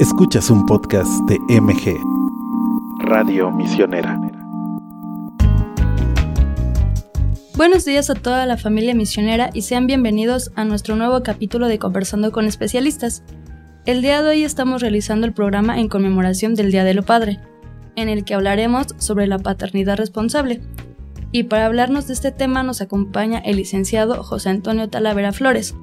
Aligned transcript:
Escuchas 0.00 0.48
un 0.48 0.64
podcast 0.64 1.10
de 1.28 1.38
MG, 1.60 1.94
Radio 3.00 3.50
Misionera. 3.50 4.18
Buenos 7.54 7.84
días 7.84 8.08
a 8.08 8.14
toda 8.14 8.46
la 8.46 8.56
familia 8.56 8.94
misionera 8.94 9.50
y 9.52 9.60
sean 9.60 9.86
bienvenidos 9.86 10.52
a 10.54 10.64
nuestro 10.64 10.96
nuevo 10.96 11.22
capítulo 11.22 11.68
de 11.68 11.78
Conversando 11.78 12.32
con 12.32 12.46
Especialistas. 12.46 13.22
El 13.84 14.00
día 14.00 14.22
de 14.22 14.30
hoy 14.30 14.42
estamos 14.42 14.80
realizando 14.80 15.26
el 15.26 15.34
programa 15.34 15.78
en 15.78 15.90
conmemoración 15.90 16.54
del 16.54 16.72
Día 16.72 16.84
de 16.84 16.94
lo 16.94 17.02
Padre, 17.02 17.38
en 17.94 18.08
el 18.08 18.24
que 18.24 18.32
hablaremos 18.32 18.86
sobre 18.96 19.26
la 19.26 19.38
paternidad 19.38 19.98
responsable. 19.98 20.62
Y 21.30 21.42
para 21.42 21.66
hablarnos 21.66 22.06
de 22.06 22.14
este 22.14 22.32
tema 22.32 22.62
nos 22.62 22.80
acompaña 22.80 23.38
el 23.40 23.56
licenciado 23.56 24.22
José 24.22 24.48
Antonio 24.48 24.88
Talavera 24.88 25.32
Flores, 25.32 25.74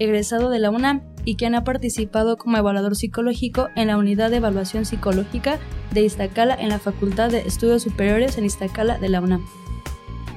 egresado 0.00 0.50
de 0.50 0.58
la 0.58 0.70
UNAM 0.70 1.02
y 1.24 1.36
quien 1.36 1.54
ha 1.54 1.64
participado 1.64 2.36
como 2.36 2.56
evaluador 2.56 2.96
psicológico 2.96 3.68
en 3.76 3.88
la 3.88 3.96
Unidad 3.96 4.30
de 4.30 4.36
Evaluación 4.36 4.84
Psicológica 4.84 5.58
de 5.92 6.02
Iztacala 6.02 6.54
en 6.54 6.68
la 6.68 6.78
Facultad 6.78 7.30
de 7.30 7.40
Estudios 7.40 7.82
Superiores 7.82 8.38
en 8.38 8.44
Iztacala 8.44 8.98
de 8.98 9.08
la 9.08 9.20
UNAM. 9.20 9.44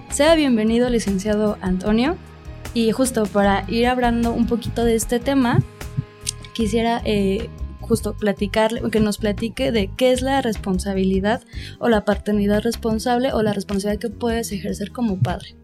Sea 0.10 0.36
bienvenido, 0.36 0.90
licenciado 0.90 1.58
Antonio. 1.62 2.16
Y 2.74 2.92
justo 2.92 3.26
para 3.26 3.66
ir 3.68 3.88
hablando 3.88 4.34
un 4.34 4.48
poquito 4.48 4.84
de 4.84 4.96
este 4.96 5.20
tema, 5.20 5.62
quisiera 6.54 7.02
eh, 7.06 7.50
justo 7.82 8.16
platicarle, 8.16 8.82
que 8.92 9.00
nos 9.00 9.18
platique 9.18 9.72
de 9.72 9.90
qué 9.96 10.12
es 10.12 10.22
la 10.22 10.42
responsabilidad 10.42 11.42
o 11.80 11.90
la 11.90 12.06
paternidad 12.06 12.62
responsable 12.62 13.34
o 13.34 13.44
la 13.44 13.54
responsabilidad 13.54 14.02
que 14.02 14.10
puedes 14.10 14.52
ejercer 14.52 14.92
como 14.92 15.20
padre. 15.20 15.56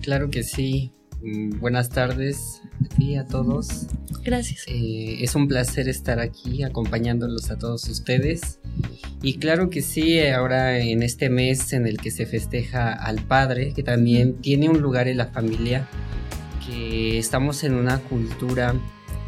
Claro 0.00 0.30
que 0.30 0.42
sí. 0.42 0.92
Mm, 1.22 1.60
buenas 1.60 1.90
tardes 1.90 2.62
a 2.84 2.88
ti, 2.96 3.16
a 3.16 3.26
todos. 3.26 3.86
Gracias. 4.24 4.64
Eh, 4.68 5.18
es 5.20 5.34
un 5.34 5.48
placer 5.48 5.88
estar 5.88 6.18
aquí 6.18 6.62
acompañándolos 6.62 7.50
a 7.50 7.58
todos 7.58 7.88
ustedes. 7.88 8.58
Y 9.22 9.38
claro 9.38 9.68
que 9.68 9.82
sí, 9.82 10.20
ahora 10.20 10.78
en 10.78 11.02
este 11.02 11.28
mes 11.28 11.72
en 11.74 11.86
el 11.86 11.98
que 11.98 12.10
se 12.10 12.24
festeja 12.24 12.92
al 12.92 13.20
padre, 13.22 13.72
que 13.74 13.82
también 13.82 14.34
tiene 14.40 14.70
un 14.70 14.80
lugar 14.80 15.08
en 15.08 15.18
la 15.18 15.26
familia, 15.26 15.86
que 16.66 17.18
estamos 17.18 17.64
en 17.64 17.74
una 17.74 17.98
cultura 17.98 18.74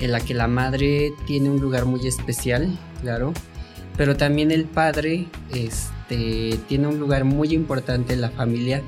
en 0.00 0.12
la 0.12 0.20
que 0.20 0.32
la 0.32 0.48
madre 0.48 1.12
tiene 1.26 1.50
un 1.50 1.60
lugar 1.60 1.84
muy 1.84 2.06
especial, 2.06 2.78
claro, 3.02 3.34
pero 3.96 4.16
también 4.16 4.50
el 4.50 4.64
padre 4.64 5.26
este, 5.54 6.58
tiene 6.68 6.86
un 6.86 6.98
lugar 6.98 7.24
muy 7.24 7.52
importante 7.52 8.14
en 8.14 8.22
la 8.22 8.30
familia 8.30 8.82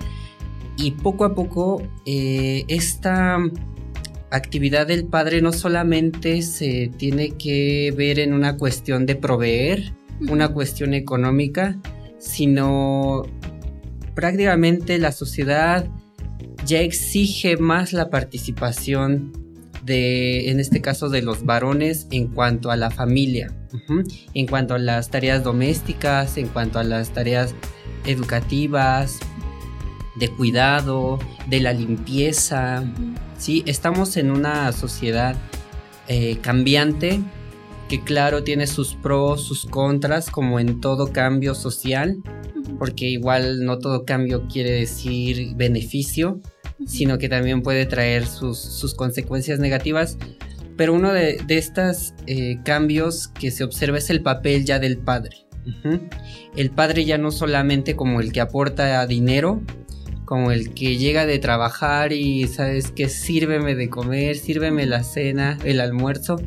y 0.77 0.93
poco 0.93 1.25
a 1.25 1.35
poco 1.35 1.83
eh, 2.07 2.65
esta 2.69 3.39
actividad 4.31 4.87
del 4.87 5.07
padre 5.07 5.41
no 5.41 5.53
solamente 5.53 6.43
se 6.43 6.91
tiene 6.97 7.31
que 7.31 7.95
ver 7.97 8.19
en 8.19 8.33
una 8.33 8.57
cuestión 8.57 9.07
de 9.07 9.15
proveer, 9.15 9.93
una 10.29 10.49
cuestión 10.49 10.95
económica, 10.95 11.79
sino 12.19 13.23
prácticamente 14.15 14.99
la 14.99 15.13
sociedad 15.13 15.87
ya 16.67 16.81
exige 16.81 17.57
más 17.57 17.93
la 17.93 18.11
participación 18.11 19.33
de, 19.85 20.51
en 20.51 20.61
este 20.61 20.81
caso, 20.81 21.11
de 21.11 21.23
los 21.23 21.45
varones 21.45 22.07
en 22.11 22.29
cuanto 22.29 22.71
a 22.71 22.77
la 22.77 22.91
familia, 22.91 23.53
en 24.33 24.47
cuanto 24.47 24.75
a 24.75 24.79
las 24.79 25.11
tareas 25.11 25.45
domésticas, 25.45 26.39
en 26.39 26.49
cuanto 26.49 26.79
a 26.79 26.85
las 26.85 27.11
tareas 27.11 27.55
educativas, 28.07 29.19
de 30.17 30.29
cuidado, 30.29 31.19
de 31.49 31.61
la 31.61 31.73
limpieza. 31.73 32.85
Sí, 33.39 33.63
estamos 33.67 34.17
en 34.17 34.31
una 34.31 34.73
sociedad 34.73 35.37
eh, 36.09 36.39
cambiante 36.41 37.21
que 37.89 38.03
claro 38.03 38.45
tiene 38.45 38.67
sus 38.67 38.95
pros, 38.95 39.43
sus 39.47 39.67
contras, 39.67 40.31
como 40.31 40.59
en 40.59 40.81
todo 40.81 41.13
cambio 41.13 41.55
social, 41.55 42.17
porque 42.79 43.07
igual 43.07 43.65
no 43.65 43.79
todo 43.79 44.05
cambio 44.05 44.47
quiere 44.49 44.71
decir 44.71 45.55
beneficio, 45.57 46.41
sino 46.87 47.19
que 47.19 47.29
también 47.29 47.63
puede 47.63 47.87
traer 47.87 48.27
sus, 48.27 48.95
consecuencias 48.97 49.59
negativas. 49.59 50.19
Pero 50.77 50.95
uno 50.95 51.13
de, 51.13 51.41
estos 51.49 52.15
eh, 52.27 52.59
cambios 52.65 53.29
que 53.29 53.51
se 53.51 53.65
observa 53.65 53.99
es 53.99 54.11
el 54.11 54.23
papel 54.23 54.65
ya 54.65 54.79
del 54.79 54.99
padre. 54.99 55.47
El 56.57 56.71
padre 56.71 57.05
ya 57.05 57.17
no 57.17 57.31
solamente 57.31 57.97
como 57.97 58.21
el 58.21 58.33
que 58.33 58.41
aporta 58.41 59.07
dinero, 59.07 59.63
como 60.25 60.51
el 60.51 60.73
que 60.75 60.97
llega 60.97 61.27
de 61.27 61.39
trabajar 61.39 62.13
y 62.13 62.47
sabes 62.49 62.91
que 62.91 63.09
sírveme 63.09 63.75
de 63.75 63.91
comer, 63.91 64.37
sírveme 64.37 64.87
la 64.87 65.05
cena, 65.05 65.59
el 65.65 65.81
almuerzo 65.81 66.41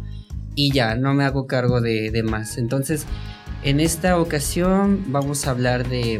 y 0.55 0.71
ya, 0.71 0.95
no 0.95 1.13
me 1.13 1.23
hago 1.23 1.45
cargo 1.45 1.81
de, 1.81 2.23
más. 2.23 2.57
Entonces, 2.57 3.05
en 3.63 3.79
esta 3.79 4.19
ocasión 4.19 5.05
vamos 5.07 5.45
a 5.45 5.51
hablar 5.51 5.87
de, 5.87 6.19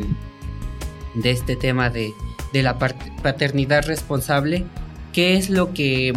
de 1.15 1.31
este 1.31 1.55
tema 1.55 1.89
de, 1.89 2.11
de 2.53 2.61
la 2.61 2.77
paternidad 2.77 3.85
responsable, 3.85 4.63
qué 5.11 5.35
es 5.35 5.49
lo 5.49 5.73
que 5.73 6.13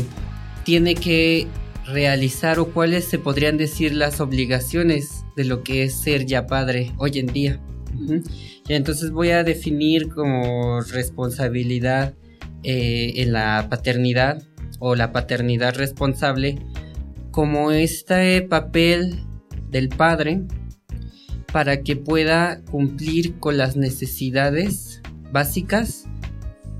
tiene 0.64 0.94
que 0.94 1.46
realizar 1.86 2.58
o 2.58 2.66
cuáles 2.66 3.06
se 3.06 3.18
podrían 3.18 3.56
decir 3.56 3.94
las 3.94 4.20
obligaciones 4.20 5.24
de 5.34 5.44
lo 5.44 5.62
que 5.62 5.84
es 5.84 5.94
ser 5.94 6.26
ya 6.26 6.46
padre 6.46 6.92
hoy 6.98 7.18
en 7.18 7.26
día. 7.26 7.60
Entonces 8.76 9.10
voy 9.10 9.30
a 9.30 9.42
definir 9.42 10.10
como 10.10 10.80
responsabilidad 10.80 12.14
eh, 12.62 13.14
en 13.16 13.32
la 13.32 13.66
paternidad 13.68 14.44
o 14.78 14.94
la 14.94 15.10
paternidad 15.10 15.74
responsable 15.74 16.64
como 17.32 17.72
este 17.72 18.42
papel 18.42 19.24
del 19.70 19.88
padre 19.88 20.42
para 21.52 21.82
que 21.82 21.96
pueda 21.96 22.62
cumplir 22.70 23.40
con 23.40 23.56
las 23.56 23.74
necesidades 23.74 25.02
básicas 25.32 26.04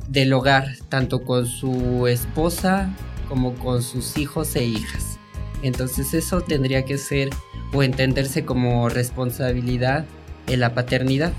del 0.09 0.33
hogar, 0.33 0.77
tanto 0.89 1.25
con 1.25 1.45
su 1.45 2.07
esposa 2.07 2.95
como 3.29 3.55
con 3.57 3.83
sus 3.83 4.17
hijos 4.17 4.55
e 4.55 4.65
hijas. 4.65 5.19
Entonces 5.65 6.15
eso 6.15 6.41
tendría 6.41 6.85
que 6.85 6.99
ser 6.99 7.31
o 7.73 7.83
entenderse 7.83 8.45
como 8.45 8.89
responsabilidad 8.89 10.05
en 10.51 10.61
la 10.61 10.75
paternidad. 10.75 11.33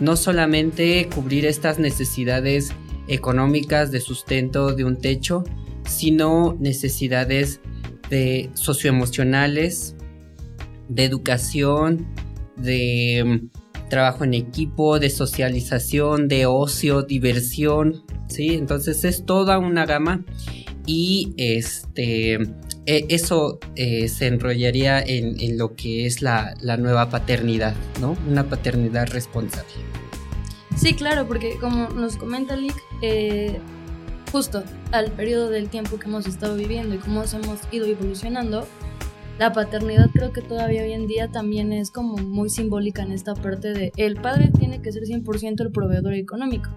No 0.00 0.16
solamente 0.16 1.08
cubrir 1.14 1.44
estas 1.46 1.78
necesidades 1.78 2.72
económicas 3.08 3.90
de 3.90 4.00
sustento 4.00 4.74
de 4.74 4.84
un 4.84 4.96
techo, 4.98 5.44
sino 5.86 6.56
necesidades 6.60 7.60
de 8.10 8.50
socioemocionales, 8.54 9.96
de 10.88 11.04
educación, 11.04 12.06
de 12.56 13.22
mm, 13.24 13.88
trabajo 13.88 14.24
en 14.24 14.34
equipo, 14.34 14.98
de 14.98 15.10
socialización, 15.10 16.28
de 16.28 16.46
ocio, 16.46 17.02
diversión, 17.02 18.02
¿sí? 18.28 18.54
Entonces 18.54 19.04
es 19.04 19.24
toda 19.24 19.58
una 19.58 19.86
gama 19.86 20.24
y 20.86 21.34
este 21.36 22.38
e, 22.88 23.04
eso 23.10 23.58
eh, 23.76 24.08
se 24.08 24.28
enrollaría 24.28 24.98
en, 24.98 25.58
lo 25.58 25.76
que 25.76 26.06
es 26.06 26.22
la, 26.22 26.54
nueva 26.78 27.10
paternidad, 27.10 27.74
¿no? 28.00 28.16
Una 28.26 28.48
paternidad 28.48 29.08
responsable. 29.08 29.68
Sí, 30.74 30.94
claro, 30.94 31.28
porque 31.28 31.58
como 31.60 31.90
nos 31.90 32.16
comenta 32.16 32.56
Lick, 32.56 32.74
eh, 33.02 33.58
justo 34.32 34.64
al 34.92 35.12
periodo 35.12 35.50
del 35.50 35.68
tiempo 35.68 35.98
que 35.98 36.06
hemos 36.06 36.26
estado 36.26 36.56
viviendo 36.56 36.94
y 36.94 36.98
cómo 36.98 37.24
hemos 37.24 37.60
ido 37.70 37.84
evolucionando, 37.84 38.66
la 39.38 39.52
paternidad 39.52 40.08
creo 40.14 40.32
que 40.32 40.40
todavía 40.40 40.82
hoy 40.82 40.92
en 40.92 41.06
día 41.06 41.28
también 41.28 41.74
es 41.74 41.90
como 41.90 42.16
muy 42.16 42.48
simbólica 42.48 43.02
en 43.02 43.12
esta 43.12 43.34
parte 43.34 43.74
de 43.74 43.92
el 43.98 44.16
padre 44.16 44.50
tiene 44.58 44.80
que 44.80 44.92
ser 44.92 45.02
100% 45.02 45.60
el 45.60 45.72
proveedor 45.72 46.14
económico. 46.14 46.70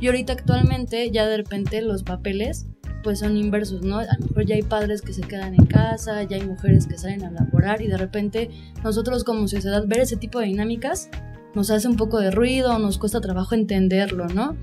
Y 0.00 0.06
ahorita 0.06 0.32
actualmente 0.32 1.10
ya 1.10 1.26
de 1.26 1.36
repente 1.36 1.82
los 1.82 2.04
papeles 2.04 2.66
pues 3.02 3.20
son 3.20 3.36
inversos, 3.36 3.82
¿no? 3.82 3.98
A 3.98 4.04
lo 4.18 4.26
mejor 4.26 4.46
ya 4.46 4.54
hay 4.54 4.62
padres 4.62 5.02
que 5.02 5.12
se 5.12 5.22
quedan 5.22 5.54
en 5.54 5.66
casa, 5.66 6.22
ya 6.24 6.36
hay 6.36 6.44
mujeres 6.44 6.86
que 6.86 6.98
salen 6.98 7.24
a 7.24 7.30
laborar 7.30 7.80
y 7.80 7.88
de 7.88 7.96
repente 7.96 8.50
nosotros 8.82 9.24
como 9.24 9.46
sociedad 9.48 9.84
ver 9.86 10.00
ese 10.00 10.16
tipo 10.16 10.40
de 10.40 10.46
dinámicas 10.46 11.08
nos 11.54 11.70
hace 11.70 11.88
un 11.88 11.96
poco 11.96 12.20
de 12.20 12.30
ruido, 12.30 12.78
nos 12.78 12.98
cuesta 12.98 13.20
trabajo 13.20 13.54
entenderlo, 13.54 14.26
¿no? 14.28 14.56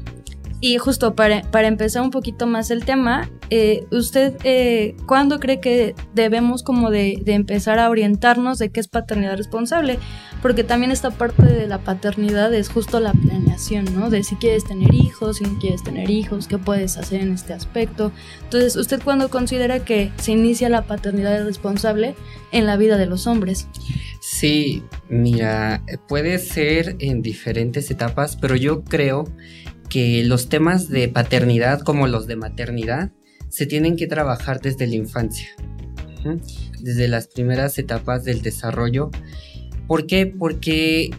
Y 0.66 0.80
justo 0.80 1.14
para, 1.14 1.44
para 1.52 1.68
empezar 1.68 2.02
un 2.02 2.10
poquito 2.10 2.48
más 2.48 2.72
el 2.72 2.86
tema, 2.86 3.30
eh, 3.52 3.86
¿usted 3.92 4.34
eh, 4.44 4.96
cuándo 5.06 5.40
cree 5.40 5.60
que 5.60 5.94
debemos 6.16 6.64
como 6.64 6.90
de, 6.90 7.22
de, 7.24 7.34
empezar 7.36 7.78
a 7.78 7.88
orientarnos 7.88 8.58
de 8.58 8.72
qué 8.72 8.80
es 8.80 8.88
paternidad 8.88 9.38
responsable? 9.38 10.00
Porque 10.42 10.64
también 10.64 10.90
esta 10.92 11.12
parte 11.12 11.44
de 11.44 11.68
la 11.68 11.78
paternidad 11.78 12.52
es 12.52 12.70
justo 12.70 13.00
la 13.00 13.14
planeación, 13.14 13.86
¿no? 13.94 14.10
De 14.10 14.24
si 14.24 14.38
quieres 14.38 14.66
tener 14.66 14.92
hijos, 14.96 15.38
si 15.38 15.44
no 15.44 15.60
quieres 15.60 15.84
tener 15.84 16.10
hijos, 16.10 16.48
qué 16.48 16.58
puedes 16.58 16.98
hacer 16.98 17.22
en 17.22 17.34
este 17.34 17.54
aspecto. 17.54 18.12
Entonces, 18.46 18.76
¿usted 18.76 19.00
cuándo 19.04 19.30
considera 19.30 19.86
que 19.86 20.12
se 20.18 20.32
inicia 20.32 20.68
la 20.70 20.88
paternidad 20.88 21.46
responsable 21.46 22.16
en 22.52 22.66
la 22.66 22.76
vida 22.76 22.98
de 22.98 23.06
los 23.06 23.28
hombres? 23.28 23.68
Sí, 24.20 24.82
mira, 25.10 25.84
puede 26.08 26.40
ser 26.40 26.96
en 26.98 27.22
diferentes 27.22 27.92
etapas, 27.92 28.36
pero 28.36 28.56
yo 28.56 28.84
creo 28.84 29.26
que 29.96 30.26
los 30.26 30.50
temas 30.50 30.90
de 30.90 31.08
paternidad 31.08 31.80
como 31.80 32.08
los 32.08 32.28
de 32.28 32.36
maternidad 32.36 33.14
se 33.48 33.66
tienen 33.66 33.96
que 33.96 34.08
trabajar 34.08 34.60
desde 34.60 34.88
la 34.88 34.96
infancia. 34.96 35.48
desde 36.82 37.08
las 37.08 37.28
primeras 37.28 37.80
etapas 37.80 38.26
del 38.26 38.42
desarrollo. 38.42 39.10
¿Por 39.88 40.06
qué? 40.06 40.26
Porque 40.28 41.12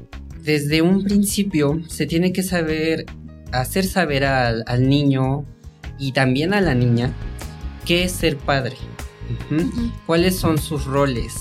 desde 0.43 0.83
un 0.83 1.05
principio 1.05 1.81
se 1.89 2.05
tiene 2.05 2.35
que 2.35 2.43
saber, 2.43 3.07
hacer 3.51 3.87
saber 3.87 4.27
al, 4.27 4.87
niño 4.87 5.47
y 5.99 6.13
también 6.13 6.53
a 6.53 6.61
la 6.61 6.75
niña 6.75 7.15
qué 7.87 8.05
es 8.05 8.13
ser 8.13 8.37
padre, 8.37 8.77
cuáles 10.05 10.37
son 10.37 10.59
sus 10.59 10.85
roles, 10.85 11.33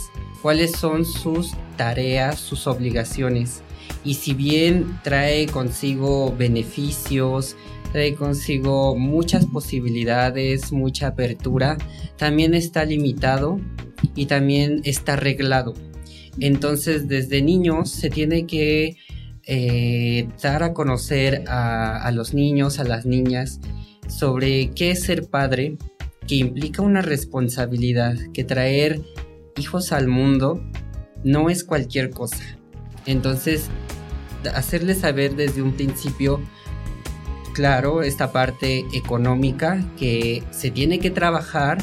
cuáles 0.41 0.71
son 0.71 1.03
sus 1.03 1.51
tareas, 1.75 2.39
sus 2.39 2.65
obligaciones. 2.65 3.61
Y 4.03 4.15
si 4.15 4.33
bien 4.33 4.99
trae 5.03 5.47
consigo 5.47 6.35
beneficios, 6.37 7.55
trae 7.91 8.13
consigo 8.15 8.95
muchas 8.95 9.45
posibilidades, 9.45 10.71
mucha 10.71 11.07
apertura, 11.07 11.77
también 12.17 12.53
está 12.53 12.85
limitado 12.85 13.59
y 14.15 14.25
también 14.25 14.81
está 14.83 15.15
reglado. 15.15 15.73
Entonces 16.39 17.07
desde 17.07 17.41
niños 17.41 17.89
se 17.89 18.09
tiene 18.09 18.45
que 18.45 18.97
eh, 19.47 20.27
dar 20.41 20.63
a 20.63 20.73
conocer 20.73 21.43
a, 21.47 22.05
a 22.05 22.11
los 22.11 22.33
niños, 22.33 22.79
a 22.79 22.83
las 22.83 23.05
niñas, 23.05 23.59
sobre 24.07 24.71
qué 24.71 24.91
es 24.91 25.03
ser 25.03 25.29
padre, 25.29 25.77
que 26.27 26.35
implica 26.35 26.81
una 26.81 27.01
responsabilidad, 27.01 28.17
que 28.33 28.43
traer 28.43 29.01
hijos 29.57 29.91
al 29.91 30.07
mundo 30.07 30.61
no 31.23 31.49
es 31.49 31.63
cualquier 31.63 32.09
cosa. 32.09 32.57
Entonces, 33.05 33.69
hacerles 34.53 34.99
saber 34.99 35.35
desde 35.35 35.61
un 35.61 35.73
principio, 35.73 36.41
claro, 37.53 38.03
esta 38.03 38.31
parte 38.31 38.85
económica 38.93 39.83
que 39.97 40.43
se 40.51 40.71
tiene 40.71 40.99
que 40.99 41.11
trabajar 41.11 41.77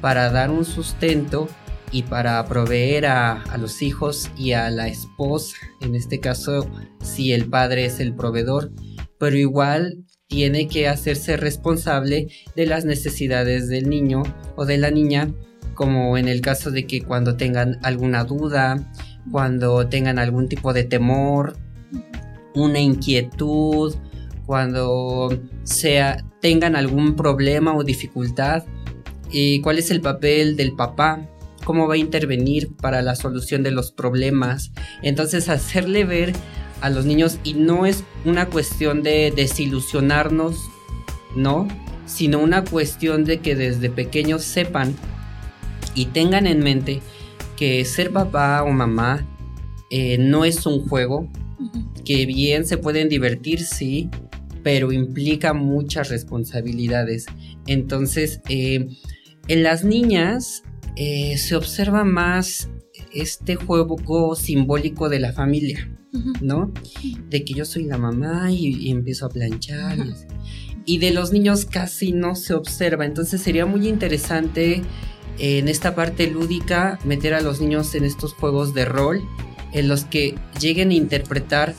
para 0.00 0.30
dar 0.30 0.50
un 0.50 0.64
sustento 0.64 1.48
y 1.90 2.02
para 2.02 2.44
proveer 2.46 3.06
a, 3.06 3.44
los 3.58 3.82
hijos 3.82 4.30
y 4.36 4.52
a 4.52 4.70
la 4.70 4.88
esposa, 4.88 5.56
en 5.80 5.94
este 5.94 6.20
caso 6.20 6.68
si 7.02 7.32
el 7.32 7.48
padre 7.48 7.86
es 7.86 8.00
el 8.00 8.14
proveedor, 8.14 8.72
pero 9.18 9.36
igual 9.36 10.04
tiene 10.26 10.66
que 10.66 10.88
hacerse 10.88 11.36
responsable 11.36 12.28
de 12.56 12.66
las 12.66 12.84
necesidades 12.84 13.68
del 13.68 13.88
niño 13.88 14.22
o 14.56 14.66
de 14.66 14.78
la 14.78 14.90
niña, 14.90 15.32
como 15.74 16.18
en 16.18 16.26
el 16.28 16.40
caso 16.40 16.70
de 16.70 16.86
que 16.86 17.02
cuando 17.02 17.36
tengan 17.36 17.78
alguna 17.82 18.24
duda, 18.24 18.92
cuando 19.30 19.88
tengan 19.88 20.18
algún 20.18 20.48
tipo 20.48 20.72
de 20.72 20.84
temor, 20.84 21.56
una 22.54 22.80
inquietud, 22.80 23.94
cuando 24.46 25.28
sea, 25.64 26.24
tengan 26.40 26.76
algún 26.76 27.16
problema 27.16 27.74
o 27.76 27.84
dificultad, 27.84 28.64
y 29.30 29.60
cuál 29.60 29.78
es 29.78 29.90
el 29.90 30.00
papel 30.00 30.56
del 30.56 30.72
papá, 30.72 31.28
cómo 31.64 31.88
va 31.88 31.94
a 31.94 31.98
intervenir 31.98 32.74
para 32.76 33.02
la 33.02 33.16
solución 33.16 33.62
de 33.64 33.72
los 33.72 33.90
problemas. 33.90 34.70
Entonces 35.02 35.48
hacerle 35.48 36.04
ver 36.04 36.32
a 36.80 36.90
los 36.90 37.04
niños 37.06 37.38
y 37.42 37.54
no 37.54 37.86
es 37.86 38.04
una 38.24 38.46
cuestión 38.46 39.02
de 39.02 39.32
desilusionarnos, 39.34 40.56
¿no? 41.34 41.66
Sino 42.06 42.38
una 42.38 42.64
cuestión 42.64 43.24
de 43.24 43.40
que 43.40 43.56
desde 43.56 43.90
pequeños 43.90 44.44
sepan 44.44 44.94
y 45.96 46.06
tengan 46.06 46.46
en 46.46 46.60
mente 46.60 47.02
que 47.56 47.84
ser 47.84 48.12
papá 48.12 48.62
o 48.62 48.70
mamá 48.70 49.26
eh, 49.90 50.18
no 50.18 50.44
es 50.44 50.66
un 50.66 50.86
juego, 50.88 51.28
que 52.04 52.26
bien 52.26 52.66
se 52.66 52.76
pueden 52.76 53.08
divertir, 53.08 53.60
sí, 53.60 54.10
pero 54.62 54.92
implica 54.92 55.52
muchas 55.52 56.08
responsabilidades. 56.08 57.26
Entonces, 57.66 58.40
eh, 58.48 58.88
en 59.48 59.62
las 59.62 59.84
niñas 59.84 60.62
eh, 60.96 61.36
se 61.38 61.54
observa 61.54 62.04
más 62.04 62.68
este 63.12 63.56
juego 63.56 64.34
simbólico 64.34 65.08
de 65.08 65.20
la 65.20 65.32
familia, 65.32 65.88
¿no? 66.40 66.72
De 67.28 67.44
que 67.44 67.54
yo 67.54 67.64
soy 67.64 67.84
la 67.84 67.98
mamá 67.98 68.50
y, 68.50 68.90
empiezo 68.90 69.26
a 69.26 69.28
planchar. 69.28 69.98
Y, 70.84 70.98
de 70.98 71.12
los 71.12 71.32
niños 71.32 71.64
casi 71.64 72.12
no 72.12 72.34
se 72.34 72.54
observa. 72.54 73.04
Entonces 73.04 73.40
sería 73.40 73.66
muy 73.66 73.88
interesante 73.88 74.82
en 75.38 75.68
esta 75.68 75.94
parte 75.94 76.28
lúdica 76.28 76.98
meter 77.04 77.34
a 77.34 77.40
los 77.40 77.60
niños 77.60 77.94
en 77.94 78.04
estos 78.04 78.32
juegos 78.34 78.74
de 78.74 78.84
rol 78.84 79.22
en 79.72 79.88
los 79.88 80.04
que 80.04 80.34
lleguen 80.60 80.90
a 80.90 80.94
interpretar 80.94 81.74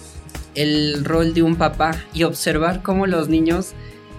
el 0.56 1.04
rol 1.06 1.33
de 1.33 1.44
un 1.44 1.56
papá 1.56 2.04
y 2.13 2.24
observar 2.24 2.81
cómo 2.81 3.07
los 3.07 3.30
niños 3.30 3.74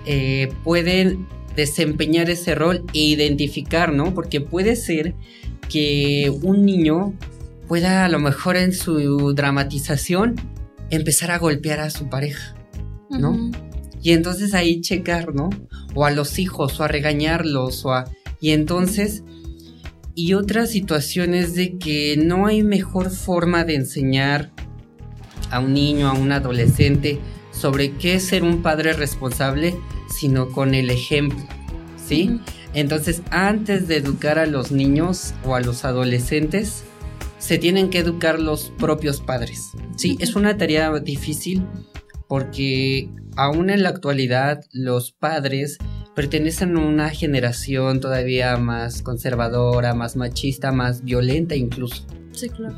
eh, 0.07 0.53
pueden 0.65 1.27
desempeñar 1.57 2.31
ese 2.31 2.55
rol 2.55 2.85
e 2.95 3.01
identificar, 3.01 3.93
¿no? 3.93 4.15
Porque 4.15 4.41
puede 4.41 4.77
ser 4.77 5.15
que 5.69 6.33
un 6.43 6.65
niño 6.65 7.15
pueda 7.67 8.05
a 8.05 8.09
lo 8.09 8.19
mejor 8.19 8.57
en 8.57 8.73
su 8.73 9.35
dramatización 9.35 10.37
empezar 10.91 11.31
a 11.31 11.39
golpear 11.39 11.81
a 11.81 11.91
su 11.91 12.09
pareja, 12.09 12.55
¿no? 13.11 13.51
Y 14.01 14.13
entonces 14.13 14.55
ahí 14.55 14.81
checar, 14.81 15.35
¿no? 15.35 15.51
O 15.95 16.05
a 16.05 16.11
los 16.11 16.39
hijos, 16.39 16.79
o 16.81 16.85
a 16.85 16.89
regañarlos, 16.89 17.85
o 17.85 17.93
a... 17.93 18.05
Y 18.41 18.51
entonces... 18.51 19.23
Y 20.15 20.35
otras 20.35 20.71
situaciones 20.71 21.55
de 21.55 21.79
que 21.79 22.17
no 22.17 22.47
hay 22.47 22.65
mejor 22.65 23.11
forma 23.11 23.65
de 23.65 23.77
enseñar 23.77 24.51
a 25.51 25.61
un 25.61 25.75
niño, 25.75 26.09
a 26.09 26.13
un 26.13 26.33
adolescente, 26.33 27.21
sobre 27.53 27.93
qué 27.93 28.15
es 28.15 28.25
ser 28.25 28.43
un 28.43 28.63
padre 28.63 28.95
responsable, 28.95 29.77
sino 30.09 30.49
con 30.49 30.75
el 30.75 30.91
ejemplo, 30.91 31.39
¿sí? 32.05 32.41
Entonces, 32.75 33.23
antes 33.31 33.89
de 33.89 33.97
educar 33.97 34.39
a 34.39 34.47
los 34.47 34.73
niños 34.73 35.35
o 35.45 35.55
a 35.55 35.61
los 35.61 35.85
adolescentes, 35.85 36.85
se 37.39 37.59
tienen 37.59 37.89
que 37.89 37.99
educar 37.99 38.41
los 38.41 38.73
propios 38.79 39.21
padres. 39.21 39.71
Sí, 39.97 40.17
es 40.21 40.37
una 40.37 40.57
tarea 40.57 40.93
difícil 40.99 41.65
porque 42.29 43.09
aún 43.37 43.71
en 43.71 43.83
la 43.83 43.89
actualidad 43.89 44.65
los 44.73 45.13
padres 45.13 45.79
pertenecen 46.19 46.77
a 46.77 46.81
una 46.81 47.11
generación 47.11 48.01
todavía 48.01 48.57
más 48.57 49.03
conservadora, 49.03 49.95
más 49.95 50.17
machista, 50.17 50.73
más 50.73 51.05
violenta 51.05 51.55
incluso. 51.55 52.05
Sí, 52.33 52.49
claro. 52.49 52.77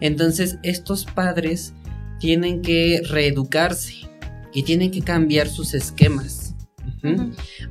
Entonces, 0.00 0.58
estos 0.62 1.04
padres 1.04 1.74
tienen 2.20 2.62
que 2.62 3.02
reeducarse 3.10 3.94
y 4.54 4.62
tienen 4.62 4.92
que 4.92 5.00
cambiar 5.00 5.48
sus 5.48 5.74
esquemas. 5.74 6.54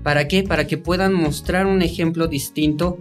¿Para 0.04 0.28
qué? 0.28 0.44
Para 0.44 0.68
que 0.68 0.78
puedan 0.78 1.14
mostrar 1.14 1.68
un 1.68 1.82
ejemplo 1.82 2.28
distinto 2.28 3.00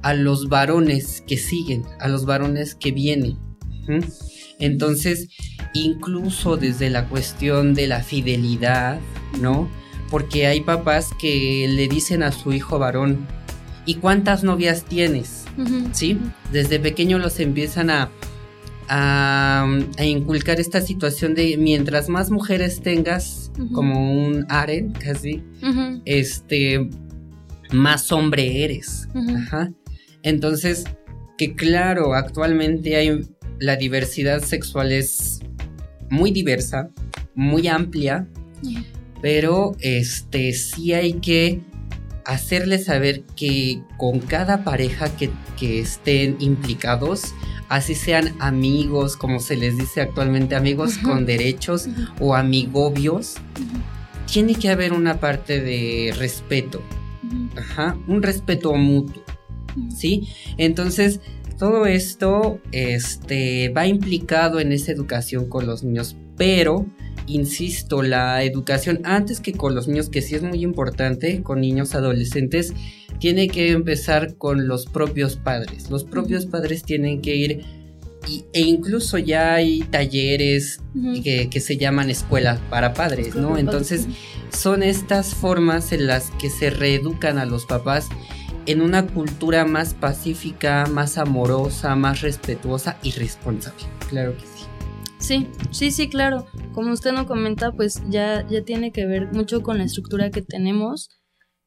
a 0.00 0.14
los 0.14 0.48
varones 0.48 1.22
que 1.26 1.36
siguen, 1.36 1.82
a 2.00 2.08
los 2.08 2.24
varones 2.24 2.74
que 2.74 2.92
vienen. 2.92 3.36
Entonces, 4.58 5.28
incluso 5.74 6.56
desde 6.56 6.88
la 6.88 7.10
cuestión 7.10 7.74
de 7.74 7.88
la 7.88 8.02
fidelidad, 8.02 8.98
¿no? 9.38 9.81
Porque 10.12 10.46
hay 10.46 10.60
papás 10.60 11.10
que 11.18 11.66
le 11.68 11.88
dicen 11.88 12.22
a 12.22 12.32
su 12.32 12.52
hijo 12.52 12.78
varón, 12.78 13.26
¿y 13.86 13.94
cuántas 13.94 14.44
novias 14.44 14.84
tienes? 14.84 15.46
¿Sí? 15.92 16.18
Desde 16.52 16.78
pequeño 16.78 17.18
los 17.18 17.40
empiezan 17.40 17.88
a, 17.88 18.10
a, 18.88 19.66
inculcar 20.04 20.60
esta 20.60 20.82
situación 20.82 21.34
de 21.34 21.56
mientras 21.56 22.10
más 22.10 22.30
mujeres 22.30 22.82
tengas, 22.82 23.50
como 23.72 24.12
un 24.12 24.44
aren 24.50 24.92
casi, 24.92 25.42
este, 26.04 26.90
más 27.70 28.12
hombre 28.12 28.64
eres. 28.64 29.08
Entonces, 30.22 30.84
que 31.38 31.54
claro, 31.54 32.12
actualmente 32.12 32.96
hay 32.96 33.26
la 33.58 33.76
diversidad 33.76 34.42
sexual 34.42 34.92
es 34.92 35.40
muy 36.10 36.30
diversa, 36.32 36.90
muy 37.34 37.68
amplia, 37.68 38.28
pero 39.22 39.76
este 39.80 40.52
sí 40.52 40.92
hay 40.92 41.14
que 41.14 41.60
hacerles 42.24 42.84
saber 42.84 43.22
que 43.36 43.80
con 43.96 44.18
cada 44.18 44.64
pareja 44.64 45.16
que, 45.16 45.30
que 45.58 45.80
estén 45.80 46.36
implicados, 46.40 47.34
así 47.68 47.94
sean 47.94 48.34
amigos, 48.40 49.16
como 49.16 49.40
se 49.40 49.56
les 49.56 49.78
dice 49.78 50.00
actualmente, 50.02 50.54
amigos 50.54 50.98
con 50.98 51.24
derechos 51.24 51.88
o 52.20 52.34
amigobios, 52.34 53.36
tiene 54.30 54.54
que 54.54 54.68
haber 54.68 54.92
una 54.92 55.20
parte 55.20 55.60
de 55.60 56.12
respeto, 56.18 56.82
Ajá, 57.56 57.96
un 58.08 58.22
respeto 58.22 58.74
mutuo, 58.74 59.22
¿sí? 59.96 60.28
Entonces, 60.58 61.20
todo 61.58 61.86
esto 61.86 62.60
este, 62.72 63.68
va 63.70 63.86
implicado 63.86 64.58
en 64.58 64.72
esa 64.72 64.92
educación 64.92 65.48
con 65.48 65.66
los 65.66 65.82
niños, 65.82 66.16
pero 66.36 66.86
insisto, 67.26 68.02
la 68.02 68.42
educación 68.42 69.00
antes 69.04 69.40
que 69.40 69.52
con 69.52 69.74
los 69.74 69.88
niños, 69.88 70.08
que 70.08 70.22
sí 70.22 70.34
es 70.34 70.42
muy 70.42 70.62
importante, 70.62 71.42
con 71.42 71.60
niños 71.60 71.94
adolescentes, 71.94 72.72
tiene 73.18 73.48
que 73.48 73.70
empezar 73.70 74.36
con 74.36 74.66
los 74.66 74.86
propios 74.86 75.36
padres. 75.36 75.90
Los 75.90 76.04
propios 76.04 76.46
padres 76.46 76.82
tienen 76.82 77.20
que 77.20 77.36
ir 77.36 77.64
e 78.52 78.60
incluso 78.60 79.18
ya 79.18 79.54
hay 79.54 79.80
talleres 79.80 80.80
que, 81.24 81.60
se 81.60 81.76
llaman 81.76 82.10
escuelas 82.10 82.60
para 82.70 82.94
padres, 82.94 83.34
¿no? 83.34 83.58
Entonces 83.58 84.06
son 84.50 84.82
estas 84.82 85.34
formas 85.34 85.92
en 85.92 86.06
las 86.06 86.30
que 86.32 86.48
se 86.48 86.70
reeducan 86.70 87.38
a 87.38 87.46
los 87.46 87.66
papás 87.66 88.08
en 88.66 88.80
una 88.80 89.06
cultura 89.06 89.64
más 89.64 89.94
pacífica, 89.94 90.86
más 90.86 91.18
amorosa, 91.18 91.96
más 91.96 92.20
respetuosa 92.20 92.96
y 93.02 93.10
responsable. 93.12 93.84
Claro 94.08 94.36
que 94.36 94.42
sí. 94.42 94.51
Sí, 95.22 95.46
sí, 95.70 95.92
sí, 95.92 96.08
claro. 96.08 96.46
Como 96.74 96.92
usted 96.92 97.12
nos 97.12 97.26
comenta, 97.26 97.70
pues 97.70 98.02
ya, 98.10 98.44
ya 98.48 98.64
tiene 98.64 98.90
que 98.90 99.06
ver 99.06 99.32
mucho 99.32 99.62
con 99.62 99.78
la 99.78 99.84
estructura 99.84 100.30
que 100.30 100.42
tenemos 100.42 101.10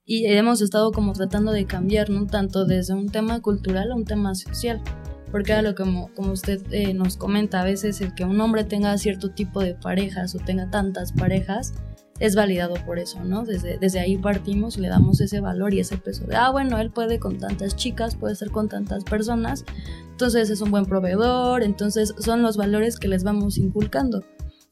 y 0.04 0.26
hemos 0.26 0.62
estado 0.62 0.92
como 0.92 1.14
tratando 1.14 1.54
de 1.54 1.66
cambiar, 1.66 2.10
¿no? 2.10 2.28
Tanto 2.28 2.66
desde 2.66 2.94
un 2.94 3.08
tema 3.08 3.40
cultural 3.40 3.94
a 3.94 3.96
un 3.96 4.04
tema 4.04 4.36
social. 4.36 4.82
Porque 5.32 5.54
a 5.54 5.62
lo 5.62 5.74
como, 5.74 6.14
como 6.16 6.34
usted 6.34 6.62
eh, 6.72 6.94
nos 6.94 7.16
comenta, 7.16 7.62
a 7.62 7.64
veces 7.64 8.02
el 8.02 8.14
que 8.14 8.26
un 8.26 8.42
hombre 8.42 8.66
tenga 8.66 8.98
cierto 8.98 9.32
tipo 9.32 9.62
de 9.62 9.74
parejas 9.74 10.36
o 10.36 10.40
tenga 10.40 10.70
tantas 10.70 11.14
parejas, 11.14 11.74
es 12.20 12.36
validado 12.36 12.76
por 12.86 12.98
eso, 12.98 13.24
¿no? 13.24 13.44
Desde, 13.44 13.78
desde 13.78 14.00
ahí 14.00 14.18
partimos 14.18 14.78
le 14.78 14.88
damos 14.88 15.20
ese 15.20 15.42
valor 15.42 15.74
y 15.74 15.82
ese 15.82 15.98
peso 15.98 16.26
de, 16.26 16.36
ah, 16.36 16.50
bueno, 16.50 16.78
él 16.80 16.90
puede 16.90 17.20
con 17.20 17.38
tantas 17.38 17.76
chicas, 17.76 18.16
puede 18.16 18.36
ser 18.36 18.52
con 18.52 18.70
tantas 18.70 19.04
personas, 19.04 19.66
entonces 20.12 20.50
es 20.50 20.62
un 20.62 20.72
buen 20.72 20.86
proveedor, 20.86 21.62
entonces 21.62 22.14
son 22.18 22.42
los 22.42 22.56
valores 22.56 22.98
que 22.98 23.10
les 23.10 23.24
vamos 23.24 23.58
inculcando. 23.58 24.24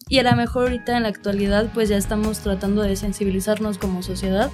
Y 0.07 0.19
a 0.19 0.23
lo 0.23 0.35
mejor 0.35 0.63
ahorita 0.63 0.95
en 0.95 1.03
la 1.03 1.09
actualidad 1.09 1.69
pues 1.73 1.89
ya 1.89 1.97
estamos 1.97 2.39
tratando 2.39 2.81
de 2.81 2.95
sensibilizarnos 2.95 3.77
como 3.77 4.03
sociedad, 4.03 4.49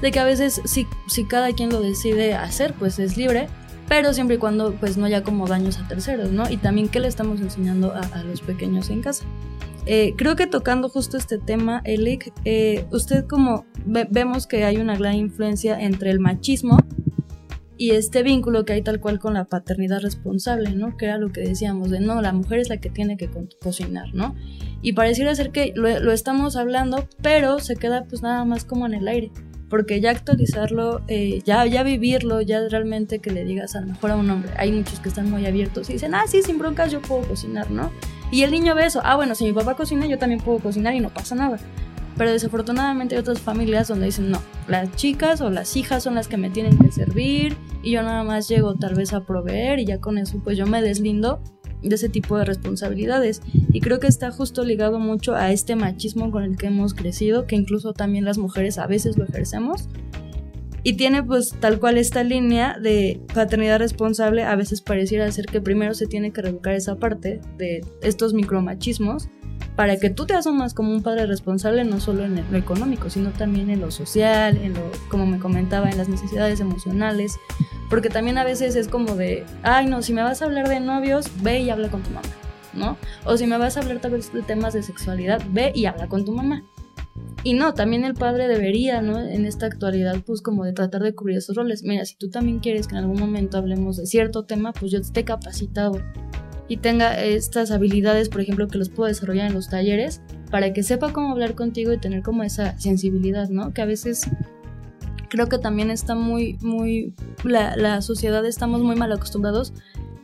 de 0.00 0.10
que 0.10 0.18
a 0.18 0.24
veces 0.24 0.60
si, 0.64 0.86
si 1.08 1.24
cada 1.24 1.52
quien 1.52 1.70
lo 1.70 1.80
decide 1.80 2.34
hacer 2.34 2.72
pues 2.74 2.98
es 2.98 3.18
libre, 3.18 3.48
pero 3.88 4.14
siempre 4.14 4.36
y 4.36 4.38
cuando 4.38 4.74
pues 4.74 4.96
no 4.96 5.04
haya 5.04 5.22
como 5.22 5.46
daños 5.46 5.78
a 5.78 5.86
terceros, 5.86 6.30
¿no? 6.30 6.50
Y 6.50 6.56
también 6.56 6.88
qué 6.88 6.98
le 6.98 7.08
estamos 7.08 7.40
enseñando 7.40 7.94
a 7.94 8.22
los 8.24 8.40
pequeños 8.40 8.90
en 8.90 9.02
casa. 9.02 9.24
Eh, 9.86 10.14
creo 10.16 10.34
que 10.34 10.48
tocando 10.48 10.88
justo 10.88 11.16
este 11.16 11.38
tema, 11.38 11.80
Elic, 11.84 12.32
eh, 12.44 12.86
usted 12.90 13.24
como 13.26 13.66
vemos 13.86 14.48
que 14.48 14.64
hay 14.64 14.78
una 14.78 14.96
gran 14.96 15.14
influencia 15.14 15.80
entre 15.80 16.10
el 16.10 16.18
machismo 16.18 16.78
y 17.78 17.90
este 17.90 18.22
vínculo 18.22 18.64
que 18.64 18.72
hay 18.72 18.82
tal 18.82 19.00
cual 19.00 19.18
con 19.18 19.34
la 19.34 19.44
paternidad 19.44 20.00
responsable, 20.00 20.70
¿no? 20.70 20.96
Que 20.96 21.06
era 21.06 21.18
lo 21.18 21.30
que 21.30 21.42
decíamos 21.42 21.90
de, 21.90 22.00
no, 22.00 22.20
la 22.22 22.32
mujer 22.32 22.58
es 22.58 22.68
la 22.68 22.78
que 22.78 22.90
tiene 22.90 23.16
que 23.16 23.30
cocinar, 23.62 24.14
¿no? 24.14 24.34
Y 24.82 24.94
pareciera 24.94 25.34
ser 25.34 25.52
que 25.52 25.72
lo, 25.76 25.88
estamos 26.10 26.56
hablando, 26.56 27.08
pero 27.22 27.60
se 27.60 27.76
queda 27.76 28.04
pues 28.04 28.22
nada 28.22 28.44
más 28.44 28.64
como 28.64 28.86
en 28.86 28.94
el 28.94 29.06
aire, 29.06 29.30
porque 29.68 30.00
ya 30.00 30.10
actualizarlo, 30.10 31.02
eh, 31.06 31.42
ya, 31.44 31.66
ya 31.66 31.82
vivirlo, 31.82 32.40
ya 32.40 32.66
realmente 32.68 33.18
que 33.20 33.30
le 33.30 33.44
digas 33.44 33.76
a 33.76 33.82
lo 33.82 33.88
mejor 33.88 34.10
a 34.12 34.16
un 34.16 34.30
hombre, 34.30 34.50
hay 34.56 34.72
muchos 34.72 34.98
que 35.00 35.10
están 35.10 35.30
muy 35.30 35.44
abiertos 35.44 35.90
y 35.90 35.94
dicen, 35.94 36.14
ah, 36.14 36.24
sí, 36.26 36.42
sin 36.42 36.58
broncas 36.58 36.90
yo 36.90 37.02
puedo 37.02 37.22
cocinar, 37.28 37.70
¿no? 37.70 37.92
Y 38.30 38.42
el 38.42 38.50
niño 38.50 38.74
ve 38.74 38.86
eso, 38.86 39.00
ah, 39.04 39.16
bueno, 39.16 39.34
si 39.34 39.44
mi 39.44 39.52
papá 39.52 39.74
cocina, 39.74 40.06
yo 40.06 40.18
también 40.18 40.40
puedo 40.40 40.58
cocinar 40.58 40.94
y 40.94 41.00
no 41.00 41.10
pasa 41.10 41.34
nada. 41.34 41.58
Pero 42.16 42.30
desafortunadamente 42.30 43.14
hay 43.14 43.20
otras 43.20 43.40
familias 43.40 43.88
donde 43.88 44.06
dicen, 44.06 44.30
no, 44.30 44.40
las 44.68 44.94
chicas 44.96 45.40
o 45.40 45.50
las 45.50 45.76
hijas 45.76 46.02
son 46.02 46.14
las 46.14 46.28
que 46.28 46.36
me 46.36 46.50
tienen 46.50 46.78
que 46.78 46.90
servir 46.90 47.56
y 47.82 47.92
yo 47.92 48.02
nada 48.02 48.24
más 48.24 48.48
llego 48.48 48.74
tal 48.74 48.94
vez 48.94 49.12
a 49.12 49.24
proveer 49.24 49.78
y 49.80 49.84
ya 49.84 50.00
con 50.00 50.16
eso 50.16 50.40
pues 50.42 50.56
yo 50.56 50.66
me 50.66 50.80
deslindo 50.80 51.40
de 51.82 51.94
ese 51.94 52.08
tipo 52.08 52.38
de 52.38 52.44
responsabilidades. 52.44 53.42
Y 53.72 53.80
creo 53.80 54.00
que 54.00 54.06
está 54.06 54.30
justo 54.30 54.64
ligado 54.64 54.98
mucho 54.98 55.34
a 55.34 55.52
este 55.52 55.76
machismo 55.76 56.30
con 56.30 56.42
el 56.42 56.56
que 56.56 56.66
hemos 56.66 56.94
crecido, 56.94 57.46
que 57.46 57.56
incluso 57.56 57.92
también 57.92 58.24
las 58.24 58.38
mujeres 58.38 58.78
a 58.78 58.86
veces 58.86 59.16
lo 59.18 59.24
ejercemos 59.24 59.88
y 60.86 60.92
tiene 60.92 61.24
pues 61.24 61.52
tal 61.58 61.80
cual 61.80 61.98
esta 61.98 62.22
línea 62.22 62.78
de 62.80 63.20
paternidad 63.34 63.80
responsable, 63.80 64.44
a 64.44 64.54
veces 64.54 64.82
pareciera 64.82 65.28
ser 65.32 65.46
que 65.46 65.60
primero 65.60 65.94
se 65.94 66.06
tiene 66.06 66.30
que 66.30 66.42
reeducar 66.42 66.74
esa 66.74 66.94
parte 66.94 67.40
de 67.58 67.84
estos 68.02 68.34
micromachismos 68.34 69.28
para 69.74 69.96
que 69.96 70.10
tú 70.10 70.26
te 70.26 70.34
asumas 70.34 70.74
como 70.74 70.92
un 70.92 71.02
padre 71.02 71.26
responsable 71.26 71.82
no 71.82 71.98
solo 71.98 72.24
en 72.24 72.40
lo 72.52 72.56
económico, 72.56 73.10
sino 73.10 73.30
también 73.30 73.68
en 73.68 73.80
lo 73.80 73.90
social, 73.90 74.56
en 74.58 74.74
lo, 74.74 74.92
como 75.08 75.26
me 75.26 75.40
comentaba, 75.40 75.90
en 75.90 75.98
las 75.98 76.08
necesidades 76.08 76.60
emocionales, 76.60 77.34
porque 77.90 78.08
también 78.08 78.38
a 78.38 78.44
veces 78.44 78.76
es 78.76 78.86
como 78.86 79.16
de, 79.16 79.44
ay 79.64 79.86
no, 79.86 80.02
si 80.02 80.12
me 80.12 80.22
vas 80.22 80.40
a 80.40 80.44
hablar 80.44 80.68
de 80.68 80.78
novios, 80.78 81.26
ve 81.42 81.62
y 81.62 81.70
habla 81.70 81.90
con 81.90 82.04
tu 82.04 82.10
mamá, 82.10 82.28
¿no? 82.74 82.96
O 83.24 83.36
si 83.36 83.48
me 83.48 83.58
vas 83.58 83.76
a 83.76 83.80
hablar 83.80 84.00
tal 84.00 84.12
vez 84.12 84.32
de 84.32 84.42
temas 84.42 84.72
de 84.72 84.84
sexualidad, 84.84 85.42
ve 85.50 85.72
y 85.74 85.86
habla 85.86 86.06
con 86.06 86.24
tu 86.24 86.30
mamá. 86.30 86.62
Y 87.44 87.54
no, 87.54 87.74
también 87.74 88.04
el 88.04 88.14
padre 88.14 88.48
debería, 88.48 89.02
¿no? 89.02 89.20
En 89.20 89.46
esta 89.46 89.66
actualidad, 89.66 90.16
pues 90.26 90.42
como 90.42 90.64
de 90.64 90.72
tratar 90.72 91.02
de 91.02 91.14
cubrir 91.14 91.38
esos 91.38 91.54
roles. 91.54 91.84
Mira, 91.84 92.04
si 92.04 92.16
tú 92.16 92.28
también 92.28 92.58
quieres 92.58 92.88
que 92.88 92.96
en 92.96 93.02
algún 93.02 93.20
momento 93.20 93.56
hablemos 93.56 93.96
de 93.96 94.06
cierto 94.06 94.44
tema, 94.44 94.72
pues 94.72 94.90
yo 94.90 94.98
esté 94.98 95.24
capacitado 95.24 96.00
y 96.68 96.78
tenga 96.78 97.22
estas 97.22 97.70
habilidades, 97.70 98.28
por 98.28 98.40
ejemplo, 98.40 98.66
que 98.66 98.78
los 98.78 98.88
puedo 98.88 99.06
desarrollar 99.06 99.46
en 99.46 99.54
los 99.54 99.68
talleres, 99.68 100.20
para 100.50 100.72
que 100.72 100.82
sepa 100.82 101.12
cómo 101.12 101.30
hablar 101.30 101.54
contigo 101.54 101.92
y 101.92 101.98
tener 101.98 102.22
como 102.22 102.42
esa 102.42 102.78
sensibilidad, 102.78 103.48
¿no? 103.48 103.72
Que 103.72 103.82
a 103.82 103.86
veces 103.86 104.28
creo 105.28 105.48
que 105.48 105.58
también 105.58 105.90
está 105.90 106.14
muy, 106.14 106.58
muy, 106.60 107.14
la, 107.44 107.76
la 107.76 108.02
sociedad 108.02 108.44
estamos 108.44 108.82
muy 108.82 108.96
mal 108.96 109.12
acostumbrados 109.12 109.72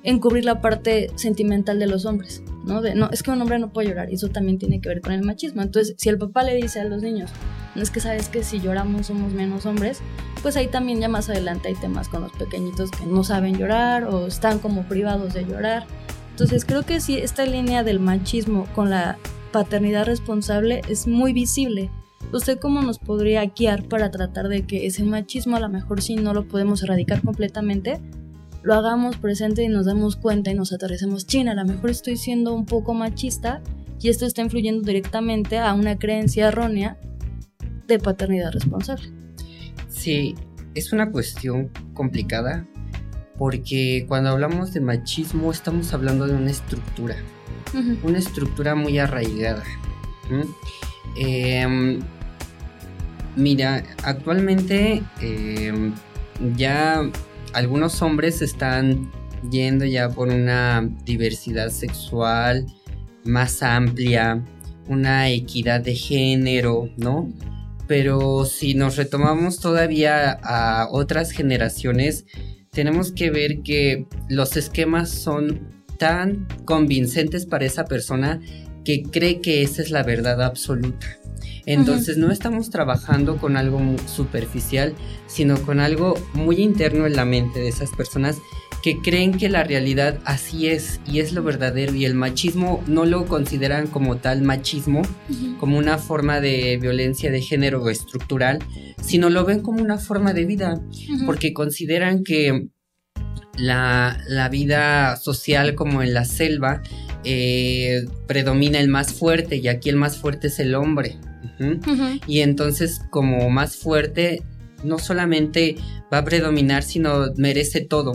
en 0.03 0.19
cubrir 0.19 0.45
la 0.45 0.61
parte 0.61 1.11
sentimental 1.15 1.79
de 1.79 1.87
los 1.87 2.05
hombres, 2.07 2.43
¿no? 2.65 2.83
De, 2.83 2.95
no, 2.95 3.11
es 3.11 3.23
que 3.23 3.31
un 3.31 3.41
hombre 3.41 3.59
no 3.59 3.73
puede 3.73 3.89
llorar 3.89 4.11
y 4.11 4.15
eso 4.15 4.29
también 4.29 4.59
tiene 4.59 4.81
que 4.81 4.89
ver 4.89 5.01
con 5.01 5.13
el 5.13 5.23
machismo. 5.23 5.63
Entonces, 5.63 5.95
si 5.99 6.09
el 6.09 6.19
papá 6.19 6.43
le 6.43 6.55
dice 6.55 6.81
a 6.81 6.85
los 6.85 7.03
niños, 7.03 7.31
no 7.75 7.83
es 7.83 7.91
que 7.91 8.01
sabes 8.01 8.29
que 8.29 8.43
si 8.43 8.61
lloramos 8.61 9.07
somos 9.07 9.33
menos 9.33 9.67
hombres, 9.67 10.01
pues 10.43 10.57
ahí 10.57 10.69
también 10.69 11.01
ya 11.01 11.09
más 11.09 11.29
adelante 11.29 11.69
hay 11.69 11.75
temas 11.75 12.09
con 12.09 12.23
los 12.23 12.33
pequeñitos 12.33 12.91
que 12.91 13.07
no 13.07 13.25
saben 13.25 13.57
llorar 13.57 14.05
o 14.05 14.27
están 14.27 14.59
como 14.59 14.83
privados 14.85 15.35
de 15.35 15.45
llorar. 15.45 15.87
Entonces, 16.31 16.65
creo 16.65 16.83
que 16.83 17.01
sí, 17.01 17.19
esta 17.19 17.45
línea 17.45 17.85
del 17.85 18.01
machismo 18.01 18.67
con 18.75 18.91
la 18.91 19.19
paternidad 19.53 20.07
responsable 20.07 20.83
es 20.89 21.07
muy 21.07 21.33
visible. 21.33 21.91
¿Usted 22.33 22.59
cómo 22.59 22.81
nos 22.81 22.99
podría 22.99 23.45
guiar 23.45 23.85
para 23.85 24.11
tratar 24.11 24.49
de 24.49 24.65
que 24.65 24.87
ese 24.87 25.05
machismo 25.05 25.57
a 25.57 25.61
lo 25.61 25.69
mejor 25.69 26.01
sí 26.01 26.17
no 26.17 26.33
lo 26.33 26.49
podemos 26.49 26.83
erradicar 26.83 27.21
completamente, 27.21 28.01
lo 28.63 28.75
hagamos 28.75 29.17
presente 29.17 29.63
y 29.63 29.69
nos 29.69 29.87
damos 29.87 30.17
cuenta 30.17 30.51
y 30.51 30.55
nos 30.55 30.73
aterricemos, 30.73 31.27
China, 31.27 31.53
a 31.53 31.55
lo 31.55 31.65
mejor 31.65 31.91
estoy 31.91 32.17
siendo 32.17 32.55
un 32.55 32.65
poco 32.65 32.95
machista 32.95 33.61
y 34.01 34.09
esto 34.09 34.27
está 34.27 34.43
influyendo 34.43 34.83
directamente 34.83 35.59
a 35.59 35.75
una 35.75 35.99
creencia 35.99 36.49
errónea 36.49 36.97
de 37.87 37.99
paternidad 37.99 38.53
responsable. 38.53 39.11
Sí, 39.89 40.35
es 40.75 40.93
una 40.93 41.11
cuestión 41.11 41.71
complicada 41.95 42.67
porque 43.37 44.05
cuando 44.09 44.31
hablamos 44.31 44.73
de 44.73 44.81
machismo 44.81 45.51
estamos 45.51 45.93
hablando 45.93 46.27
de 46.27 46.35
una 46.35 46.51
estructura, 46.51 47.17
una 48.03 48.19
estructura 48.19 48.75
muy 48.75 48.99
arraigada. 48.99 49.65
Em, 51.17 52.01
mira, 53.37 53.83
actualmente 54.05 55.03
em, 55.21 55.93
ya 56.57 57.03
algunos 57.53 58.03
hombres 58.03 58.43
están 58.43 59.11
yendo 59.51 59.85
ya 59.85 60.09
por 60.09 60.29
una 60.29 60.89
diversidad 61.05 61.71
sexual 61.71 62.67
más 63.25 63.63
amplia, 63.63 64.45
una 64.89 65.31
equidad 65.31 65.81
de 65.81 65.95
género, 65.95 66.89
¿no? 66.97 67.33
Pero 67.87 68.45
si 68.45 68.75
nos 68.75 68.97
retomamos 68.97 69.59
todavía 69.59 70.31
a 70.31 70.89
otras 70.91 71.31
generaciones, 71.31 72.25
tenemos 72.71 73.13
que 73.13 73.31
ver 73.31 73.63
que 73.63 74.07
los 74.29 74.57
esquemas 74.57 75.11
son 75.11 75.85
tan 75.99 76.47
convincentes 76.65 77.47
para 77.47 77.67
esa 77.67 77.85
persona 77.85 78.41
que 78.85 79.03
cree 79.03 79.41
que 79.41 79.63
esa 79.63 79.83
es 79.83 79.91
la 79.91 80.03
verdad 80.03 80.43
absoluta. 80.43 81.07
Entonces 81.67 82.17
no 82.17 82.31
estamos 82.31 82.71
trabajando 82.71 83.37
con 83.37 83.57
algo 83.57 83.81
superficial, 84.07 84.95
sino 85.27 85.61
con 85.63 85.81
algo 85.81 86.15
muy 86.35 86.57
interno 86.57 87.07
en 87.07 87.15
la 87.15 87.25
mente 87.25 87.61
de 87.61 87.69
esas 87.69 87.91
personas 87.91 88.39
que 88.83 89.01
creen 89.01 89.33
que 89.39 89.49
la 89.49 89.63
realidad 89.63 90.19
así 90.25 90.67
es 90.67 91.01
y 91.07 91.21
es 91.21 91.33
lo 91.33 91.45
verdadero 91.45 91.95
y 91.95 92.05
el 92.05 92.15
machismo 92.15 92.83
no 92.89 93.05
lo 93.05 93.27
consideran 93.27 93.87
como 93.87 94.17
tal 94.17 94.43
machismo, 94.43 95.03
como 95.61 95.79
una 95.79 95.99
forma 95.99 96.41
de 96.41 96.79
violencia 96.79 97.31
de 97.31 97.41
género 97.41 97.89
estructural, 97.89 98.59
sino 99.01 99.31
lo 99.31 99.45
ven 99.45 99.61
como 99.61 99.81
una 99.81 99.99
forma 99.99 100.35
de 100.35 100.47
vida, 100.47 100.81
porque 101.27 101.53
consideran 101.53 102.25
que 102.25 102.71
la, 103.57 104.49
vida 104.51 105.17
social 105.17 105.77
como 105.77 106.03
en 106.03 106.13
la 106.13 106.25
selva 106.25 106.83
eh, 107.23 108.05
predomina 108.27 108.81
el 108.81 108.89
más 108.89 109.15
fuerte 109.15 109.57
y 109.57 109.69
aquí 109.69 109.91
el 109.91 109.97
más 109.97 110.17
fuerte 110.17 110.49
es 110.49 110.59
el 110.59 110.75
hombre. 110.75 111.19
Y 112.27 112.41
entonces 112.41 113.01
como 113.11 113.51
más 113.51 113.77
fuerte 113.77 114.43
no 114.85 114.99
solamente 114.99 115.77
va 116.13 116.19
a 116.19 116.25
predominar, 116.25 116.83
sino 116.83 117.33
merece 117.37 117.81
todo. 117.81 118.13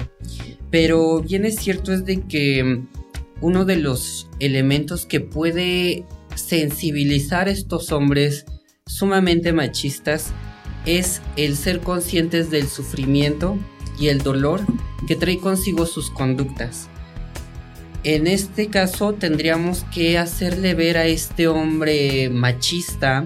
Pero 0.69 1.21
bien 1.21 1.45
es 1.45 1.55
cierto 1.55 1.93
es 1.93 2.05
de 2.05 2.21
que 2.21 2.81
uno 3.41 3.65
de 3.65 3.77
los 3.77 4.29
elementos 4.39 5.05
que 5.05 5.19
puede 5.19 6.05
sensibilizar 6.35 7.47
a 7.47 7.51
estos 7.51 7.91
hombres 7.91 8.45
sumamente 8.85 9.53
machistas 9.53 10.31
es 10.85 11.21
el 11.35 11.55
ser 11.55 11.81
conscientes 11.81 12.49
del 12.49 12.67
sufrimiento 12.67 13.57
y 13.99 14.07
el 14.07 14.19
dolor 14.19 14.61
que 15.07 15.15
trae 15.15 15.37
consigo 15.39 15.85
sus 15.85 16.09
conductas. 16.11 16.89
En 18.07 18.25
este 18.25 18.69
caso 18.69 19.15
tendríamos 19.15 19.83
que 19.93 20.17
hacerle 20.17 20.75
ver 20.75 20.97
a 20.97 21.07
este 21.07 21.49
hombre 21.49 22.29
machista 22.29 23.25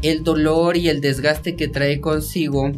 el 0.00 0.24
dolor 0.24 0.78
y 0.78 0.88
el 0.88 1.02
desgaste 1.02 1.54
que 1.54 1.68
trae 1.68 2.00
consigo 2.00 2.72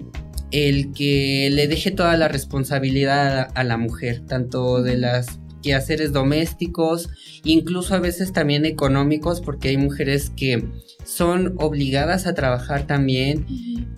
el 0.51 0.93
que 0.93 1.49
le 1.53 1.69
deje 1.69 1.93
toda 1.93 2.17
la 2.17 2.27
responsabilidad 2.27 3.53
a, 3.55 3.63
la 3.63 3.77
mujer, 3.77 4.27
tanto 4.27 4.83
de 4.83 4.97
las 4.97 5.39
quehaceres 5.63 6.13
domésticos, 6.13 7.09
incluso 7.45 7.95
a 7.95 8.01
veces 8.01 8.33
también 8.33 8.65
económicos, 8.65 9.41
porque 9.41 9.69
hay 9.69 9.77
mujeres 9.77 10.31
que 10.37 10.65
son 11.05 11.55
obligadas 11.57 12.27
a 12.27 12.35
trabajar 12.35 12.87
también, 12.87 13.47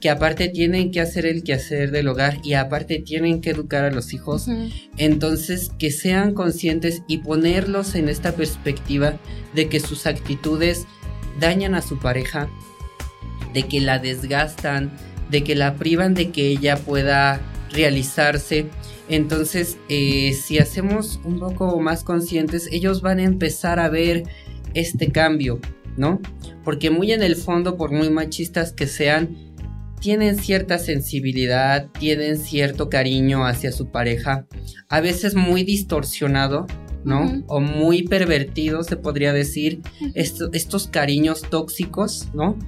que 0.00 0.11
aparte 0.11 0.49
tienen 0.49 0.90
que 0.90 1.00
hacer 1.00 1.26
el 1.26 1.43
quehacer 1.43 1.90
del 1.90 2.09
hogar 2.09 2.38
y 2.45 2.55
aparte 2.55 3.00
tienen 3.00 3.40
que 3.40 3.50
educar 3.50 3.85
a 3.85 3.90
los 3.90 4.12
hijos. 4.12 4.47
Entonces, 4.97 5.71
que 5.79 5.90
sean 5.90 6.35
conscientes 6.35 7.02
y 7.09 7.19
ponerlos 7.19 7.95
en 7.95 8.09
esta 8.09 8.33
perspectiva 8.33 9.19
de 9.55 9.69
que 9.69 9.81
sus 9.81 10.07
actitudes 10.07 10.87
dañan 11.40 11.75
a 11.75 11.83
su 11.83 11.99
pareja, 11.99 12.49
de 13.52 13.64
que 13.64 13.81
la 13.81 13.99
desgastan, 13.99 14.93
de 15.31 15.45
que 15.45 15.55
la 15.55 15.76
privan 15.76 16.14
de 16.14 16.31
que 16.31 16.49
ella 16.49 16.76
pueda 16.76 17.40
realizarse. 17.73 18.67
Entonces, 19.11 19.76
eh, 19.88 20.33
si 20.35 20.61
hacemos 20.61 21.21
un 21.25 21.40
poco 21.40 21.81
más 21.81 22.05
conscientes, 22.05 22.69
ellos 22.71 23.02
van 23.02 23.19
a 23.19 23.25
empezar 23.25 23.81
a 23.81 23.88
ver 23.88 24.23
este 24.73 25.11
cambio, 25.11 25.61
¿no? 25.97 26.21
Porque 26.62 26.90
muy 26.90 27.11
en 27.11 27.25
el 27.25 27.35
fondo, 27.35 27.76
por 27.76 27.90
muy 27.90 28.09
machistas 28.09 28.73
que 28.73 28.87
sean, 28.87 29.37
tienen 30.00 30.38
cierta 30.38 30.79
sensibilidad, 30.79 31.88
tienen 31.99 32.38
cierto 32.38 32.88
cariño 32.88 33.45
hacia 33.45 33.73
su 33.73 33.90
pareja, 33.90 34.47
a 34.88 35.00
veces 35.00 35.35
muy 35.35 35.64
distorsionado, 35.64 36.69
¿no? 37.04 37.42
O 37.47 37.61
muy 37.61 38.02
pervertido, 38.02 38.83
se 38.83 38.97
podría 38.97 39.33
decir, 39.33 39.83
estos 40.14 40.87
cariños 40.88 41.42
tóxicos, 41.42 42.28
¿no? 42.35 42.59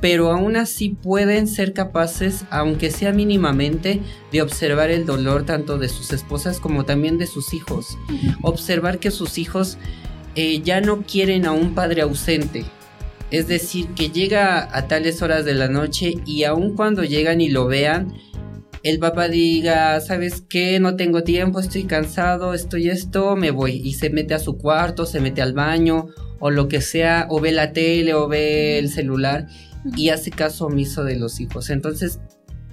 Pero 0.00 0.32
aún 0.32 0.56
así 0.56 0.90
pueden 0.90 1.46
ser 1.46 1.72
capaces, 1.72 2.44
aunque 2.50 2.90
sea 2.90 3.12
mínimamente, 3.12 4.00
de 4.32 4.42
observar 4.42 4.90
el 4.90 5.06
dolor 5.06 5.44
tanto 5.44 5.78
de 5.78 5.88
sus 5.88 6.12
esposas 6.12 6.60
como 6.60 6.84
también 6.84 7.18
de 7.18 7.26
sus 7.26 7.54
hijos. 7.54 7.98
Observar 8.42 8.98
que 8.98 9.10
sus 9.10 9.38
hijos 9.38 9.78
eh, 10.34 10.60
ya 10.62 10.80
no 10.80 11.02
quieren 11.02 11.46
a 11.46 11.52
un 11.52 11.74
padre 11.74 12.02
ausente. 12.02 12.64
Es 13.30 13.46
decir, 13.46 13.88
que 13.88 14.08
llega 14.08 14.74
a 14.76 14.88
tales 14.88 15.20
horas 15.20 15.44
de 15.44 15.54
la 15.54 15.68
noche 15.68 16.14
y 16.24 16.44
aun 16.44 16.74
cuando 16.74 17.04
llegan 17.04 17.40
y 17.40 17.50
lo 17.50 17.66
vean, 17.66 18.14
el 18.82 18.98
papá 18.98 19.28
diga, 19.28 20.00
¿sabes 20.00 20.42
qué? 20.48 20.80
No 20.80 20.96
tengo 20.96 21.24
tiempo, 21.24 21.60
estoy 21.60 21.84
cansado, 21.84 22.54
estoy 22.54 22.88
esto, 22.88 23.36
me 23.36 23.50
voy. 23.50 23.72
Y 23.72 23.94
se 23.94 24.10
mete 24.10 24.34
a 24.34 24.38
su 24.38 24.56
cuarto, 24.56 25.06
se 25.06 25.20
mete 25.20 25.42
al 25.42 25.52
baño, 25.52 26.06
o 26.38 26.50
lo 26.50 26.68
que 26.68 26.80
sea, 26.80 27.26
o 27.30 27.40
ve 27.40 27.52
la 27.52 27.72
tele, 27.72 28.14
o 28.14 28.28
ve 28.28 28.78
el 28.78 28.88
celular, 28.90 29.48
y 29.96 30.10
hace 30.10 30.30
caso 30.30 30.66
omiso 30.66 31.04
de 31.04 31.16
los 31.16 31.40
hijos. 31.40 31.70
Entonces, 31.70 32.20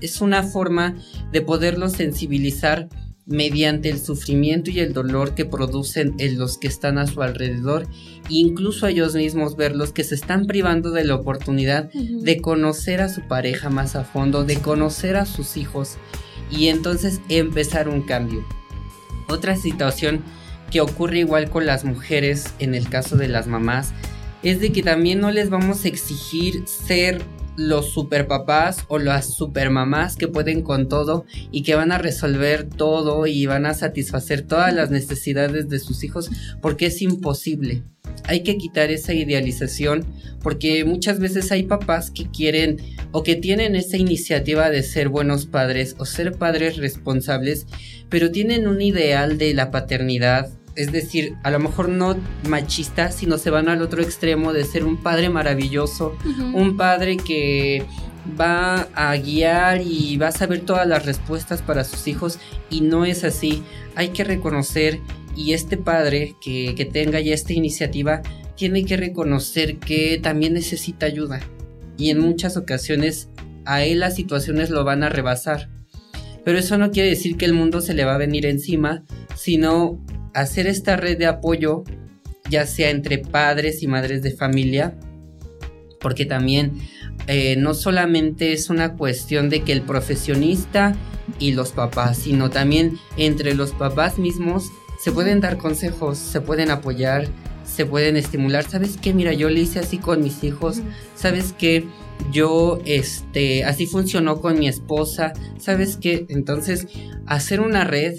es 0.01 0.21
una 0.21 0.43
forma 0.43 0.95
de 1.31 1.41
poderlos 1.41 1.93
sensibilizar 1.93 2.87
mediante 3.25 3.89
el 3.89 3.99
sufrimiento 3.99 4.69
y 4.69 4.79
el 4.79 4.93
dolor 4.93 5.33
que 5.33 5.45
producen 5.45 6.13
en 6.19 6.37
los 6.37 6.57
que 6.57 6.67
están 6.67 6.97
a 6.97 7.07
su 7.07 7.21
alrededor, 7.21 7.87
incluso 8.29 8.85
a 8.85 8.91
ellos 8.91 9.15
mismos 9.15 9.55
verlos 9.55 9.91
que 9.91 10.03
se 10.03 10.15
están 10.15 10.45
privando 10.45 10.91
de 10.91 11.05
la 11.05 11.15
oportunidad 11.15 11.91
de 11.91 12.41
conocer 12.41 13.01
a 13.01 13.09
su 13.09 13.21
pareja 13.27 13.69
más 13.69 13.95
a 13.95 14.03
fondo, 14.03 14.45
de 14.45 14.57
conocer 14.57 15.15
a 15.15 15.25
sus 15.25 15.57
hijos 15.57 15.97
y 16.51 16.67
entonces 16.67 17.21
empezar 17.29 17.89
un 17.89 18.03
cambio. 18.03 18.45
Otra 19.27 19.55
situación 19.55 20.21
que 20.71 20.81
ocurre 20.81 21.19
igual 21.19 21.49
con 21.49 21.65
las 21.65 21.83
mujeres 21.83 22.53
en 22.59 22.75
el 22.75 22.89
caso 22.89 23.17
de 23.17 23.27
las 23.27 23.47
mamás 23.47 23.93
es 24.43 24.59
de 24.59 24.71
que 24.71 24.83
también 24.83 25.19
no 25.19 25.31
les 25.31 25.49
vamos 25.49 25.83
a 25.83 25.87
exigir 25.87 26.63
ser 26.67 27.23
los 27.57 27.91
superpapás 27.91 28.85
o 28.87 28.99
las 28.99 29.33
supermamás 29.33 30.15
que 30.15 30.27
pueden 30.27 30.61
con 30.61 30.89
todo 30.89 31.25
y 31.51 31.63
que 31.63 31.75
van 31.75 31.91
a 31.91 31.97
resolver 31.97 32.65
todo 32.65 33.27
y 33.27 33.45
van 33.45 33.65
a 33.65 33.73
satisfacer 33.73 34.41
todas 34.41 34.73
las 34.73 34.91
necesidades 34.91 35.69
de 35.69 35.79
sus 35.79 36.03
hijos 36.03 36.29
porque 36.61 36.87
es 36.87 37.01
imposible. 37.01 37.83
Hay 38.25 38.43
que 38.43 38.57
quitar 38.57 38.91
esa 38.91 39.13
idealización 39.13 40.05
porque 40.41 40.85
muchas 40.85 41.19
veces 41.19 41.51
hay 41.51 41.63
papás 41.63 42.11
que 42.11 42.29
quieren 42.29 42.77
o 43.11 43.23
que 43.23 43.35
tienen 43.35 43.75
esa 43.75 43.97
iniciativa 43.97 44.69
de 44.69 44.83
ser 44.83 45.09
buenos 45.09 45.45
padres 45.45 45.95
o 45.97 46.05
ser 46.05 46.33
padres 46.33 46.77
responsables, 46.77 47.65
pero 48.09 48.31
tienen 48.31 48.67
un 48.67 48.81
ideal 48.81 49.37
de 49.37 49.53
la 49.53 49.71
paternidad 49.71 50.49
es 50.75 50.91
decir, 50.91 51.35
a 51.43 51.51
lo 51.51 51.59
mejor 51.59 51.89
no 51.89 52.17
machista, 52.47 53.11
sino 53.11 53.37
se 53.37 53.49
van 53.49 53.69
al 53.69 53.81
otro 53.81 54.01
extremo 54.01 54.53
de 54.53 54.65
ser 54.65 54.83
un 54.83 54.97
padre 54.97 55.29
maravilloso, 55.29 56.17
un 56.53 56.77
padre 56.77 57.17
que 57.17 57.85
va 58.39 58.87
a 58.95 59.15
guiar 59.15 59.81
y 59.81 60.17
va 60.17 60.29
a 60.29 60.31
saber 60.31 60.61
todas 60.61 60.87
las 60.87 61.05
respuestas 61.05 61.61
para 61.61 61.83
sus 61.83 62.07
hijos 62.07 62.39
y 62.69 62.81
no 62.81 63.05
es 63.05 63.23
así. 63.23 63.63
Hay 63.95 64.09
que 64.09 64.23
reconocer 64.23 64.99
y 65.35 65.53
este 65.53 65.77
padre 65.77 66.35
que, 66.41 66.75
que 66.75 66.85
tenga 66.85 67.19
ya 67.19 67.33
esta 67.33 67.53
iniciativa 67.53 68.21
tiene 68.55 68.85
que 68.85 68.97
reconocer 68.97 69.77
que 69.77 70.19
también 70.21 70.53
necesita 70.53 71.05
ayuda 71.05 71.41
y 71.97 72.09
en 72.09 72.19
muchas 72.19 72.57
ocasiones 72.57 73.29
a 73.65 73.83
él 73.83 73.99
las 73.99 74.15
situaciones 74.15 74.69
lo 74.69 74.83
van 74.83 75.03
a 75.03 75.09
rebasar. 75.09 75.69
Pero 76.45 76.59
eso 76.59 76.77
no 76.77 76.91
quiere 76.91 77.09
decir 77.09 77.35
que 77.35 77.45
el 77.45 77.53
mundo 77.53 77.81
se 77.81 77.93
le 77.93 78.05
va 78.05 78.15
a 78.15 78.19
venir 78.19 78.45
encima, 78.45 79.03
sino 79.35 79.99
hacer 80.33 80.67
esta 80.67 80.95
red 80.95 81.17
de 81.17 81.25
apoyo, 81.25 81.83
ya 82.49 82.67
sea 82.67 82.91
entre 82.91 83.17
padres 83.17 83.81
y 83.83 83.87
madres 83.87 84.21
de 84.21 84.31
familia, 84.31 84.95
porque 85.99 86.25
también 86.25 86.73
eh, 87.27 87.55
no 87.57 87.73
solamente 87.73 88.53
es 88.53 88.69
una 88.69 88.93
cuestión 88.93 89.49
de 89.49 89.63
que 89.63 89.73
el 89.73 89.81
profesionista 89.81 90.95
y 91.39 91.53
los 91.53 91.71
papás, 91.71 92.17
sino 92.19 92.51
también 92.51 92.99
entre 93.17 93.55
los 93.55 93.71
papás 93.71 94.19
mismos 94.19 94.69
se 94.99 95.11
pueden 95.11 95.41
dar 95.41 95.57
consejos, 95.57 96.19
se 96.19 96.41
pueden 96.41 96.69
apoyar, 96.69 97.27
se 97.65 97.85
pueden 97.85 98.17
estimular. 98.17 98.63
¿Sabes 98.63 98.97
qué? 99.01 99.13
Mira, 99.13 99.33
yo 99.33 99.49
le 99.49 99.61
hice 99.61 99.79
así 99.79 99.97
con 99.97 100.21
mis 100.21 100.43
hijos. 100.43 100.81
¿Sabes 101.15 101.53
qué? 101.57 101.85
Yo, 102.31 102.79
este, 102.85 103.63
así 103.63 103.85
funcionó 103.85 104.41
con 104.41 104.59
mi 104.59 104.67
esposa. 104.67 105.33
¿Sabes 105.57 105.97
qué? 105.97 106.25
Entonces, 106.29 106.87
hacer 107.25 107.61
una 107.61 107.83
red, 107.83 108.15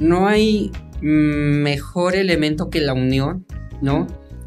no 0.00 0.28
hay 0.28 0.70
mejor 1.00 2.14
elemento 2.16 2.70
que 2.70 2.80
la 2.80 2.94
unión, 2.94 3.46
¿no? 3.82 4.06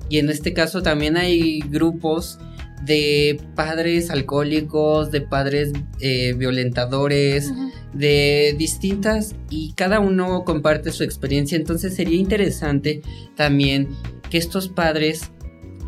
Y 0.09 0.17
en 0.17 0.29
este 0.29 0.53
caso 0.53 0.81
también 0.81 1.17
hay 1.17 1.59
grupos 1.59 2.39
de 2.83 3.39
padres 3.55 4.09
alcohólicos, 4.09 5.11
de 5.11 5.21
padres 5.21 5.71
eh, 5.99 6.33
violentadores, 6.33 7.51
de 7.93 8.55
distintas 8.57 9.35
y 9.49 9.73
cada 9.73 9.99
uno 9.99 10.43
comparte 10.43 10.91
su 10.91 11.03
experiencia. 11.03 11.57
Entonces 11.57 11.95
sería 11.95 12.19
interesante 12.19 13.01
también 13.35 13.89
que 14.29 14.37
estos 14.37 14.69
padres 14.69 15.31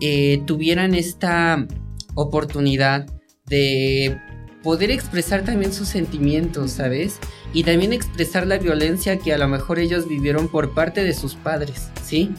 eh, 0.02 0.42
tuvieran 0.46 0.96
esta 0.96 1.68
oportunidad 2.16 3.06
de 3.46 4.20
poder 4.64 4.92
expresar 4.92 5.44
también 5.44 5.74
sus 5.74 5.88
sentimientos, 5.88 6.72
¿sabes? 6.72 7.20
Y 7.54 7.64
también 7.64 7.94
expresar 7.94 8.48
la 8.48 8.58
violencia 8.58 9.18
que 9.18 9.34
a 9.34 9.38
lo 9.38 9.48
mejor 9.48 9.80
ellos 9.80 10.08
vivieron 10.08 10.48
por 10.48 10.74
parte 10.74 11.04
de 11.04 11.14
sus 11.14 11.36
padres, 11.36 11.90
¿sí? 12.04 12.32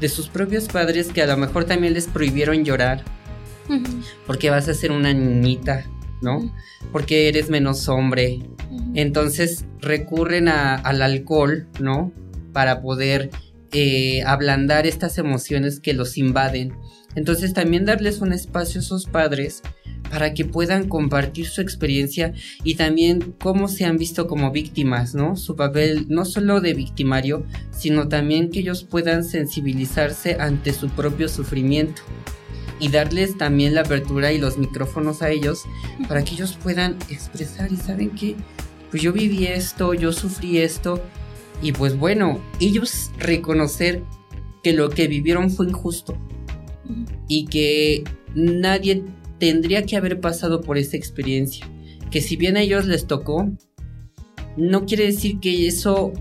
De 0.00 0.08
sus 0.08 0.28
propios 0.28 0.66
padres 0.68 1.08
que 1.08 1.22
a 1.22 1.26
lo 1.26 1.36
mejor 1.36 1.64
también 1.64 1.94
les 1.94 2.06
prohibieron 2.06 2.64
llorar. 2.64 3.04
Porque 4.26 4.48
vas 4.48 4.68
a 4.68 4.74
ser 4.74 4.92
una 4.92 5.12
niñita, 5.12 5.84
¿no? 6.22 6.54
Porque 6.92 7.28
eres 7.28 7.50
menos 7.50 7.88
hombre. 7.88 8.38
Entonces 8.94 9.64
recurren 9.80 10.48
al 10.48 11.02
alcohol, 11.02 11.66
¿no? 11.80 12.12
Para 12.52 12.80
poder 12.80 13.30
eh, 13.72 14.22
ablandar 14.24 14.86
estas 14.86 15.18
emociones 15.18 15.80
que 15.80 15.94
los 15.94 16.16
invaden. 16.16 16.74
Entonces 17.16 17.54
también 17.54 17.86
darles 17.86 18.20
un 18.20 18.32
espacio 18.32 18.80
a 18.80 18.84
esos 18.84 19.06
padres 19.06 19.62
para 20.10 20.34
que 20.34 20.44
puedan 20.44 20.88
compartir 20.88 21.46
su 21.46 21.60
experiencia 21.60 22.32
y 22.62 22.76
también 22.76 23.34
cómo 23.40 23.68
se 23.68 23.84
han 23.84 23.98
visto 23.98 24.26
como 24.28 24.52
víctimas, 24.52 25.14
¿no? 25.14 25.36
Su 25.36 25.56
papel 25.56 26.06
no 26.08 26.24
solo 26.24 26.60
de 26.60 26.74
victimario, 26.74 27.44
sino 27.70 28.06
también 28.06 28.50
que 28.50 28.60
ellos 28.60 28.84
puedan 28.84 29.24
sensibilizarse 29.24 30.36
ante 30.38 30.72
su 30.72 30.88
propio 30.90 31.28
sufrimiento 31.28 32.02
y 32.78 32.88
darles 32.90 33.38
también 33.38 33.74
la 33.74 33.80
apertura 33.80 34.32
y 34.32 34.38
los 34.38 34.58
micrófonos 34.58 35.22
a 35.22 35.30
ellos 35.30 35.62
para 36.08 36.22
que 36.22 36.34
ellos 36.34 36.58
puedan 36.62 36.96
expresar 37.08 37.72
y 37.72 37.76
saben 37.76 38.10
que 38.10 38.36
pues 38.90 39.02
yo 39.02 39.12
viví 39.12 39.46
esto, 39.46 39.94
yo 39.94 40.12
sufrí 40.12 40.58
esto 40.58 41.02
y 41.62 41.72
pues 41.72 41.98
bueno, 41.98 42.40
ellos 42.60 43.10
reconocer 43.18 44.02
que 44.62 44.74
lo 44.74 44.90
que 44.90 45.08
vivieron 45.08 45.50
fue 45.50 45.66
injusto 45.66 46.16
y 47.28 47.46
que 47.46 48.04
nadie 48.34 49.04
tendría 49.38 49.84
que 49.84 49.96
haber 49.96 50.20
pasado 50.20 50.60
por 50.60 50.78
esa 50.78 50.96
experiencia. 50.96 51.66
Que 52.10 52.20
si 52.20 52.36
bien 52.36 52.56
a 52.56 52.62
ellos 52.62 52.86
les 52.86 53.06
tocó, 53.06 53.50
no 54.56 54.86
quiere 54.86 55.06
decir 55.06 55.38
que 55.40 55.66
eso 55.66 56.12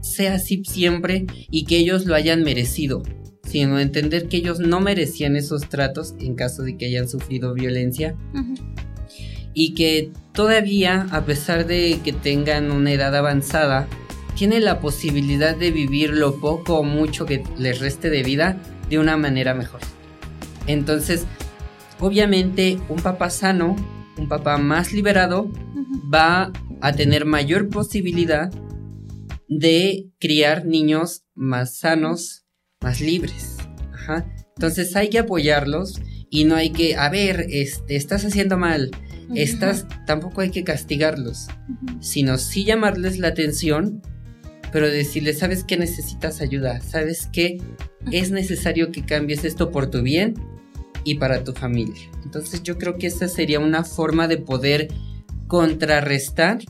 sea 0.00 0.34
así 0.34 0.62
siempre 0.64 1.26
y 1.50 1.64
que 1.64 1.78
ellos 1.78 2.06
lo 2.06 2.14
hayan 2.14 2.42
merecido, 2.42 3.02
sino 3.44 3.78
entender 3.78 4.28
que 4.28 4.38
ellos 4.38 4.60
no 4.60 4.80
merecían 4.80 5.36
esos 5.36 5.68
tratos 5.68 6.14
en 6.20 6.34
caso 6.34 6.62
de 6.62 6.76
que 6.76 6.86
hayan 6.86 7.08
sufrido 7.08 7.54
violencia. 7.54 8.16
y 9.52 9.74
que 9.74 10.12
todavía, 10.32 11.08
a 11.10 11.24
pesar 11.24 11.66
de 11.66 11.98
que 12.04 12.12
tengan 12.12 12.70
una 12.70 12.92
edad 12.92 13.14
avanzada, 13.16 13.88
tiene 14.36 14.60
la 14.60 14.80
posibilidad 14.80 15.56
de 15.56 15.70
vivir 15.70 16.10
lo 16.10 16.40
poco 16.40 16.78
o 16.78 16.82
mucho 16.84 17.26
que 17.26 17.42
les 17.58 17.80
reste 17.80 18.10
de 18.10 18.22
vida 18.22 18.62
de 18.88 18.98
una 18.98 19.16
manera 19.16 19.54
mejor. 19.54 19.80
Entonces, 20.66 21.26
obviamente, 21.98 22.78
un 22.88 23.00
papá 23.00 23.30
sano, 23.30 23.76
un 24.16 24.28
papá 24.28 24.58
más 24.58 24.92
liberado, 24.92 25.50
va 26.12 26.52
a 26.80 26.92
tener 26.92 27.24
mayor 27.24 27.68
posibilidad 27.68 28.50
de 29.48 30.08
criar 30.18 30.64
niños 30.64 31.24
más 31.34 31.78
sanos, 31.78 32.46
más 32.80 33.00
libres. 33.00 33.56
Entonces 34.56 34.94
hay 34.96 35.10
que 35.10 35.18
apoyarlos 35.18 36.00
y 36.30 36.44
no 36.44 36.54
hay 36.54 36.70
que, 36.70 36.96
a 36.96 37.08
ver, 37.08 37.46
este, 37.50 37.96
estás 37.96 38.24
haciendo 38.24 38.56
mal, 38.56 38.90
estás, 39.34 39.86
tampoco 40.06 40.40
hay 40.40 40.50
que 40.50 40.64
castigarlos, 40.64 41.48
sino 42.00 42.38
sí 42.38 42.64
llamarles 42.64 43.18
la 43.18 43.28
atención, 43.28 44.02
pero 44.72 44.90
decirles, 44.90 45.38
¿sabes 45.38 45.64
que 45.64 45.76
necesitas 45.76 46.40
ayuda? 46.40 46.80
¿Sabes 46.80 47.28
que 47.32 47.58
es 48.12 48.30
necesario 48.30 48.92
que 48.92 49.04
cambies 49.04 49.44
esto 49.44 49.70
por 49.70 49.88
tu 49.88 50.02
bien 50.02 50.34
y 51.04 51.16
para 51.16 51.44
tu 51.44 51.52
familia? 51.52 52.08
Entonces 52.24 52.62
yo 52.62 52.78
creo 52.78 52.96
que 52.96 53.08
esa 53.08 53.28
sería 53.28 53.60
una 53.60 53.84
forma 53.84 54.28
de 54.28 54.38
poder 54.38 54.88
contrarrestar 55.46 56.60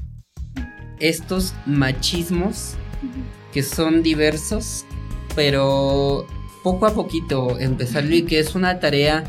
estos 0.99 1.55
machismos 1.67 2.75
que 3.53 3.63
son 3.63 4.03
diversos, 4.03 4.85
pero 5.35 6.27
poco 6.63 6.87
a 6.87 6.95
poquito 6.95 7.59
empezarlo 7.59 8.15
y 8.15 8.23
que 8.23 8.39
es 8.39 8.55
una 8.55 8.81
tarea 8.81 9.25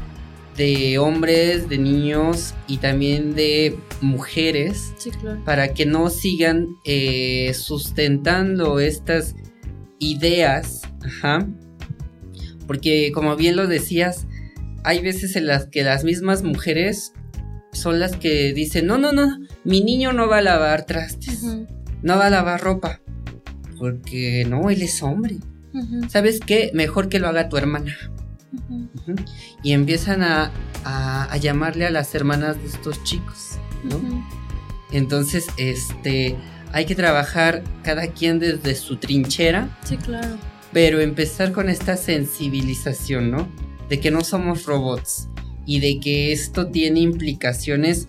de 0.58 0.98
hombres, 0.98 1.70
de 1.70 1.78
niños 1.78 2.54
y 2.68 2.78
también 2.78 3.36
de 3.36 3.78
mujeres 4.02 4.94
para 5.46 5.74
que 5.74 5.86
no 5.86 6.10
sigan 6.10 6.68
eh, 6.86 7.54
sustentando 7.54 8.80
estas 8.80 9.36
ideas, 10.00 10.82
porque 12.68 13.12
como 13.14 13.36
bien 13.36 13.56
lo 13.56 13.68
decías, 13.68 14.28
hay 14.84 15.02
veces 15.02 15.36
en 15.36 15.48
las 15.48 15.68
que 15.68 15.84
las 15.84 16.04
mismas 16.04 16.44
mujeres 16.44 17.14
son 17.72 18.00
las 18.00 18.18
que 18.18 18.54
dicen, 18.54 18.88
no, 18.88 18.98
no, 18.98 19.12
no, 19.12 19.40
mi 19.64 19.82
niño 19.82 20.12
no 20.12 20.28
va 20.28 20.38
a 20.38 20.42
lavar 20.42 20.86
trastes, 20.86 21.44
no 22.02 22.18
va 22.18 22.28
a 22.28 22.30
lavar 22.30 22.62
ropa, 22.62 23.02
porque 23.78 24.46
no, 24.48 24.70
él 24.70 24.82
es 24.82 25.02
hombre. 25.02 25.38
¿Sabes 26.10 26.42
qué? 26.46 26.72
Mejor 26.74 27.08
que 27.08 27.20
lo 27.20 27.30
haga 27.30 27.48
tu 27.48 27.58
hermana. 27.58 27.96
Y 29.64 29.74
empiezan 29.74 30.24
a, 30.24 30.52
a, 30.84 31.38
llamarle 31.38 31.86
a 31.86 31.92
las 31.92 32.14
hermanas 32.16 32.58
de 32.62 32.68
estos 32.68 33.04
chicos, 33.04 33.58
¿no? 33.84 34.00
Entonces, 34.92 35.48
este, 35.58 36.36
hay 36.74 36.86
que 36.86 36.96
trabajar 36.96 37.64
cada 37.84 38.08
quien 38.08 38.40
desde 38.40 38.76
su 38.76 38.98
trinchera. 38.98 39.78
Sí, 39.84 39.98
claro. 39.98 40.38
Pero 40.74 41.00
empezar 41.00 41.52
con 41.52 41.70
esta 41.70 41.98
sensibilización, 41.98 43.32
¿no? 43.32 43.48
De 43.90 44.00
que 44.00 44.12
no 44.12 44.22
somos 44.22 44.66
robots 44.66 45.28
y 45.66 45.80
de 45.80 46.00
que 46.00 46.32
esto 46.32 46.68
tiene 46.68 47.02
implicaciones 47.02 48.08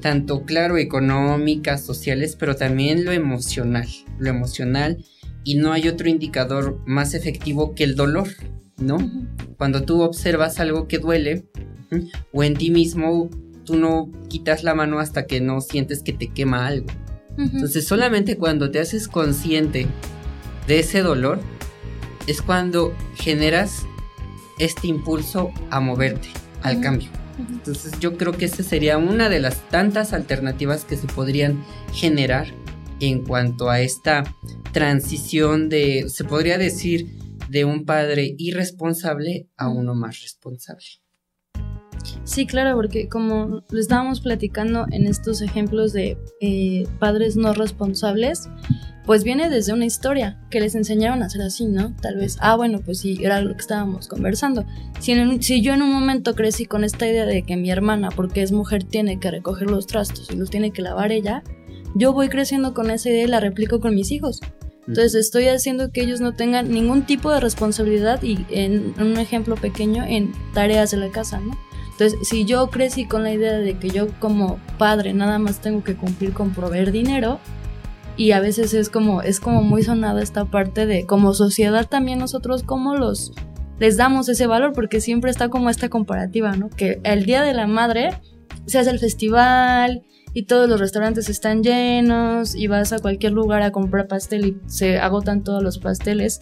tanto, 0.00 0.44
claro, 0.44 0.78
económicas, 0.78 1.84
sociales, 1.84 2.36
pero 2.38 2.56
también 2.56 3.04
lo 3.04 3.12
emocional. 3.12 3.88
Lo 4.18 4.30
emocional 4.30 5.04
y 5.44 5.54
no 5.56 5.72
hay 5.72 5.88
otro 5.88 6.08
indicador 6.08 6.80
más 6.86 7.14
efectivo 7.14 7.74
que 7.74 7.84
el 7.84 7.96
dolor, 7.96 8.28
¿no? 8.78 8.98
Cuando 9.60 9.82
tú 9.82 10.00
observas 10.00 10.58
algo 10.58 10.88
que 10.88 10.96
duele 10.96 11.44
o 12.32 12.42
en 12.42 12.54
ti 12.54 12.70
mismo, 12.70 13.28
tú 13.66 13.76
no 13.76 14.10
quitas 14.30 14.64
la 14.64 14.74
mano 14.74 15.00
hasta 15.00 15.26
que 15.26 15.42
no 15.42 15.60
sientes 15.60 16.02
que 16.02 16.14
te 16.14 16.28
quema 16.28 16.66
algo. 16.66 16.86
Entonces 17.36 17.86
solamente 17.86 18.38
cuando 18.38 18.70
te 18.70 18.80
haces 18.80 19.06
consciente 19.06 19.86
de 20.66 20.78
ese 20.78 21.02
dolor 21.02 21.40
es 22.26 22.40
cuando 22.40 22.94
generas 23.16 23.84
este 24.58 24.86
impulso 24.86 25.52
a 25.68 25.78
moverte 25.78 26.28
al 26.62 26.80
cambio. 26.80 27.10
Entonces 27.38 27.92
yo 28.00 28.16
creo 28.16 28.32
que 28.32 28.46
esa 28.46 28.62
sería 28.62 28.96
una 28.96 29.28
de 29.28 29.40
las 29.40 29.68
tantas 29.68 30.14
alternativas 30.14 30.86
que 30.86 30.96
se 30.96 31.06
podrían 31.06 31.62
generar 31.92 32.46
en 33.00 33.24
cuanto 33.26 33.68
a 33.68 33.82
esta 33.82 34.24
transición 34.72 35.68
de, 35.68 36.06
se 36.08 36.24
podría 36.24 36.56
decir, 36.56 37.20
de 37.50 37.64
un 37.64 37.84
padre 37.84 38.34
irresponsable 38.38 39.48
a 39.56 39.68
uno 39.68 39.94
más 39.94 40.22
responsable. 40.22 40.86
Sí, 42.22 42.46
claro, 42.46 42.76
porque 42.76 43.08
como 43.08 43.64
lo 43.68 43.80
estábamos 43.80 44.20
platicando 44.20 44.86
en 44.92 45.06
estos 45.06 45.42
ejemplos 45.42 45.92
de 45.92 46.16
eh, 46.40 46.86
padres 47.00 47.36
no 47.36 47.52
responsables, 47.52 48.48
pues 49.04 49.24
viene 49.24 49.50
desde 49.50 49.72
una 49.72 49.84
historia 49.84 50.40
que 50.48 50.60
les 50.60 50.76
enseñaron 50.76 51.24
a 51.24 51.28
ser 51.28 51.42
así, 51.42 51.66
¿no? 51.66 51.94
Tal 52.00 52.16
vez, 52.16 52.38
ah, 52.40 52.54
bueno, 52.54 52.80
pues 52.84 53.00
sí, 53.00 53.18
era 53.20 53.40
lo 53.40 53.52
que 53.52 53.60
estábamos 53.60 54.06
conversando. 54.06 54.64
Si, 55.00 55.42
si 55.42 55.60
yo 55.60 55.74
en 55.74 55.82
un 55.82 55.92
momento 55.92 56.36
crecí 56.36 56.66
con 56.66 56.84
esta 56.84 57.08
idea 57.08 57.26
de 57.26 57.42
que 57.42 57.56
mi 57.56 57.70
hermana, 57.70 58.10
porque 58.14 58.42
es 58.42 58.52
mujer, 58.52 58.84
tiene 58.84 59.18
que 59.18 59.32
recoger 59.32 59.68
los 59.68 59.88
trastos 59.88 60.30
y 60.30 60.36
los 60.36 60.50
tiene 60.50 60.70
que 60.70 60.82
lavar 60.82 61.10
ella, 61.10 61.42
yo 61.96 62.12
voy 62.12 62.28
creciendo 62.28 62.72
con 62.74 62.92
esa 62.92 63.10
idea 63.10 63.24
y 63.24 63.28
la 63.28 63.40
replico 63.40 63.80
con 63.80 63.96
mis 63.96 64.12
hijos. 64.12 64.40
Entonces 64.90 65.14
estoy 65.14 65.46
haciendo 65.46 65.92
que 65.92 66.00
ellos 66.00 66.20
no 66.20 66.32
tengan 66.32 66.68
ningún 66.68 67.06
tipo 67.06 67.30
de 67.30 67.38
responsabilidad 67.38 68.20
y 68.24 68.44
en 68.50 68.92
un 69.00 69.18
ejemplo 69.18 69.54
pequeño 69.54 70.02
en 70.04 70.32
tareas 70.52 70.90
de 70.90 70.96
la 70.96 71.10
casa, 71.10 71.38
¿no? 71.38 71.56
Entonces, 71.92 72.26
si 72.26 72.44
yo 72.44 72.70
crecí 72.70 73.04
con 73.04 73.22
la 73.22 73.32
idea 73.32 73.52
de 73.52 73.78
que 73.78 73.90
yo 73.90 74.08
como 74.18 74.58
padre 74.78 75.12
nada 75.12 75.38
más 75.38 75.60
tengo 75.60 75.84
que 75.84 75.94
cumplir 75.94 76.32
con 76.32 76.52
proveer 76.52 76.90
dinero, 76.90 77.38
y 78.16 78.32
a 78.32 78.40
veces 78.40 78.74
es 78.74 78.90
como, 78.90 79.22
es 79.22 79.38
como 79.38 79.62
muy 79.62 79.84
sonada 79.84 80.20
esta 80.20 80.44
parte 80.44 80.86
de 80.86 81.06
como 81.06 81.34
sociedad 81.34 81.88
también 81.88 82.18
nosotros 82.18 82.64
como 82.64 82.96
los 82.96 83.32
les 83.78 83.96
damos 83.96 84.28
ese 84.28 84.46
valor 84.46 84.72
porque 84.74 85.00
siempre 85.00 85.30
está 85.30 85.48
como 85.48 85.70
esta 85.70 85.88
comparativa, 85.88 86.56
¿no? 86.56 86.68
Que 86.68 87.00
el 87.04 87.24
Día 87.24 87.42
de 87.42 87.54
la 87.54 87.68
Madre 87.68 88.10
se 88.66 88.78
hace 88.78 88.90
el 88.90 88.98
festival 88.98 90.02
y 90.32 90.44
todos 90.44 90.68
los 90.68 90.80
restaurantes 90.80 91.28
están 91.28 91.62
llenos 91.62 92.54
y 92.54 92.66
vas 92.66 92.92
a 92.92 92.98
cualquier 92.98 93.32
lugar 93.32 93.62
a 93.62 93.72
comprar 93.72 94.06
pastel 94.06 94.46
y 94.46 94.56
se 94.66 94.98
agotan 94.98 95.42
todos 95.42 95.62
los 95.62 95.78
pasteles. 95.78 96.40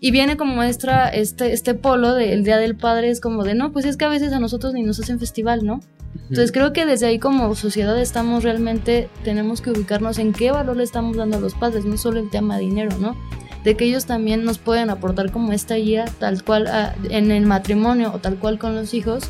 Y 0.00 0.12
viene 0.12 0.36
como 0.36 0.54
muestra 0.54 1.08
este, 1.08 1.52
este 1.52 1.74
polo 1.74 2.14
del 2.14 2.42
Día 2.42 2.56
del 2.56 2.76
Padre, 2.76 3.10
es 3.10 3.20
como 3.20 3.44
de, 3.44 3.54
no, 3.54 3.70
pues 3.70 3.84
es 3.84 3.96
que 3.96 4.06
a 4.06 4.08
veces 4.08 4.32
a 4.32 4.40
nosotros 4.40 4.72
ni 4.72 4.82
nos 4.82 4.98
hacen 4.98 5.18
festival, 5.18 5.64
¿no? 5.64 5.80
Entonces 6.14 6.52
creo 6.52 6.72
que 6.72 6.86
desde 6.86 7.06
ahí 7.06 7.18
como 7.18 7.54
sociedad 7.54 7.98
estamos 8.00 8.44
realmente, 8.44 9.08
tenemos 9.24 9.60
que 9.60 9.70
ubicarnos 9.70 10.18
en 10.18 10.32
qué 10.32 10.52
valor 10.52 10.76
le 10.76 10.84
estamos 10.84 11.16
dando 11.16 11.36
a 11.36 11.40
los 11.40 11.54
padres, 11.54 11.84
no 11.84 11.96
solo 11.96 12.20
el 12.20 12.30
tema 12.30 12.58
dinero, 12.58 12.96
¿no? 12.98 13.16
De 13.64 13.76
que 13.76 13.84
ellos 13.84 14.06
también 14.06 14.44
nos 14.44 14.58
pueden 14.58 14.90
aportar 14.90 15.30
como 15.32 15.52
esta 15.52 15.74
guía 15.74 16.06
tal 16.18 16.42
cual 16.44 16.66
ah, 16.68 16.94
en 17.10 17.30
el 17.30 17.46
matrimonio 17.46 18.12
o 18.14 18.18
tal 18.20 18.38
cual 18.38 18.58
con 18.58 18.74
los 18.74 18.94
hijos, 18.94 19.24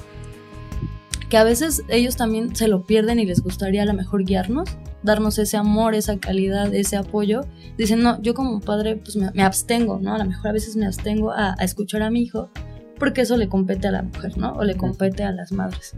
que 1.31 1.39
a 1.39 1.45
veces 1.45 1.85
ellos 1.89 2.17
también 2.17 2.55
se 2.57 2.67
lo 2.67 2.85
pierden 2.85 3.21
y 3.21 3.25
les 3.25 3.41
gustaría 3.41 3.85
a 3.85 3.87
lo 3.87 3.95
mejor 3.95 4.25
guiarnos, 4.25 4.69
darnos 5.05 5.39
ese 5.39 5.57
amor, 5.57 5.95
esa 5.95 6.19
calidad, 6.19 6.75
ese 6.75 6.97
apoyo. 6.97 7.43
Dicen, 7.79 8.03
no, 8.03 8.21
yo 8.21 8.35
como 8.35 8.61
padre 8.61 8.97
pues 8.97 9.17
me, 9.17 9.43
abstengo, 9.43 10.01
¿no? 10.03 10.15
A 10.15 10.19
lo 10.19 10.25
mejor 10.25 10.49
a 10.49 10.53
veces 10.53 10.77
me 10.77 10.87
abstengo 10.87 11.31
a, 11.31 11.55
escuchar 11.61 12.03
a 12.03 12.11
mi 12.11 12.23
hijo 12.23 12.51
porque 12.99 13.23
eso 13.23 13.37
le 13.37 13.49
compete 13.49 13.87
a 13.87 13.93
la 13.93 14.03
mujer, 14.03 14.37
¿no? 14.37 14.53
O 14.55 14.65
le 14.65 14.75
compete 14.75 15.23
a 15.23 15.31
las 15.31 15.53
madres. 15.53 15.95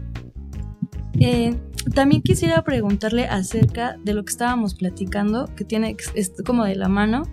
Eh, 1.19 1.59
también 1.95 2.21
quisiera 2.21 2.63
preguntarle 2.63 3.25
acerca 3.25 3.97
de 4.03 4.13
lo 4.13 4.23
que 4.23 4.31
estábamos 4.31 4.75
platicando, 4.75 5.53
que 5.55 5.65
tiene 5.65 5.97
como 6.45 6.63
de 6.63 6.75
la 6.75 6.89
mano, 6.89 7.23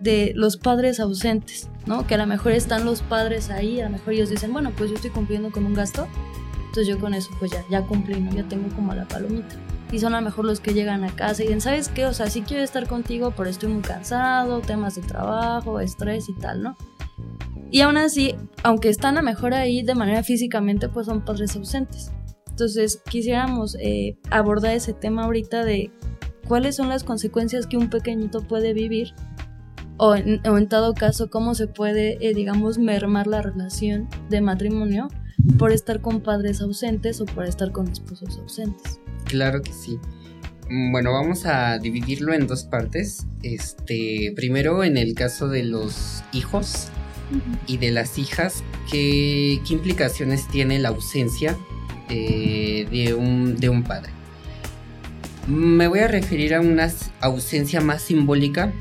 de 0.00 0.32
los 0.36 0.58
padres 0.58 1.00
ausentes, 1.00 1.70
¿no? 1.86 2.06
Que 2.06 2.14
a 2.14 2.18
lo 2.18 2.26
mejor 2.26 2.52
están 2.52 2.84
los 2.84 3.00
padres 3.00 3.48
ahí, 3.50 3.80
a 3.80 3.84
lo 3.84 3.90
mejor 3.90 4.12
ellos 4.12 4.28
dicen, 4.28 4.52
bueno, 4.52 4.70
pues 4.76 4.90
yo 4.90 4.96
estoy 4.96 5.10
cumpliendo 5.10 5.50
con 5.50 5.64
un 5.64 5.74
gasto, 5.74 6.06
entonces 6.72 6.88
yo 6.88 6.98
con 6.98 7.12
eso 7.12 7.30
pues 7.38 7.50
ya, 7.50 7.62
ya 7.68 7.82
cumplí, 7.82 8.18
¿no? 8.18 8.32
Ya 8.32 8.44
tengo 8.44 8.74
como 8.74 8.94
la 8.94 9.06
palomita. 9.06 9.56
Y 9.92 9.98
son 9.98 10.14
a 10.14 10.20
lo 10.20 10.24
mejor 10.24 10.46
los 10.46 10.60
que 10.60 10.72
llegan 10.72 11.04
a 11.04 11.14
casa 11.14 11.42
y 11.42 11.48
dicen, 11.48 11.60
¿sabes 11.60 11.88
qué? 11.88 12.06
O 12.06 12.14
sea, 12.14 12.30
sí 12.30 12.40
quiero 12.40 12.62
estar 12.62 12.88
contigo, 12.88 13.34
pero 13.36 13.50
estoy 13.50 13.68
muy 13.68 13.82
cansado, 13.82 14.62
temas 14.62 14.94
de 14.94 15.02
trabajo, 15.02 15.80
estrés 15.80 16.30
y 16.30 16.34
tal, 16.40 16.62
¿no? 16.62 16.78
Y 17.70 17.82
aún 17.82 17.98
así, 17.98 18.34
aunque 18.62 18.88
están 18.88 19.18
a 19.18 19.22
mejor 19.22 19.52
ahí 19.52 19.82
de 19.82 19.94
manera 19.94 20.22
físicamente, 20.22 20.88
pues 20.88 21.04
son 21.04 21.26
padres 21.26 21.54
ausentes. 21.56 22.10
Entonces, 22.48 23.02
quisiéramos 23.06 23.76
eh, 23.78 24.16
abordar 24.30 24.74
ese 24.74 24.94
tema 24.94 25.24
ahorita 25.24 25.66
de 25.66 25.90
cuáles 26.48 26.76
son 26.76 26.88
las 26.88 27.04
consecuencias 27.04 27.66
que 27.66 27.76
un 27.76 27.90
pequeñito 27.90 28.40
puede 28.40 28.72
vivir 28.72 29.12
o 29.98 30.14
en, 30.14 30.40
o 30.48 30.56
en 30.56 30.70
todo 30.70 30.94
caso 30.94 31.28
cómo 31.28 31.54
se 31.54 31.66
puede, 31.66 32.16
eh, 32.26 32.32
digamos, 32.32 32.78
mermar 32.78 33.26
la 33.26 33.42
relación 33.42 34.08
de 34.30 34.40
matrimonio 34.40 35.08
por 35.58 35.72
estar 35.72 36.00
con 36.00 36.20
padres 36.20 36.60
ausentes 36.60 37.20
o 37.20 37.26
por 37.26 37.46
estar 37.46 37.72
con 37.72 37.88
esposos 37.88 38.38
ausentes. 38.38 39.00
Claro 39.24 39.62
que 39.62 39.72
sí. 39.72 39.98
Mm, 40.70 40.92
bueno, 40.92 41.12
vamos 41.12 41.46
a 41.46 41.78
dividirlo 41.78 42.32
en 42.32 42.46
dos 42.46 42.64
partes. 42.64 43.26
Este, 43.42 44.32
primero 44.36 44.84
en 44.84 44.96
el 44.96 45.14
caso 45.14 45.48
de 45.48 45.64
los 45.64 46.22
hijos 46.32 46.88
y 47.66 47.78
de 47.78 47.90
las 47.90 48.18
hijas, 48.18 48.62
¿qué, 48.90 49.60
implicaciones 49.68 50.46
tiene 50.48 50.78
la 50.78 50.90
ausencia 50.90 51.56
de, 52.08 53.14
un, 53.18 53.56
de 53.56 53.68
un 53.68 53.82
padre? 53.82 54.10
Me 55.46 55.88
voy 55.88 56.00
a 56.00 56.08
referir 56.08 56.54
a 56.54 56.60
una 56.60 56.92
ausencia 57.20 57.80
más 57.80 58.02
simbólica, 58.02 58.72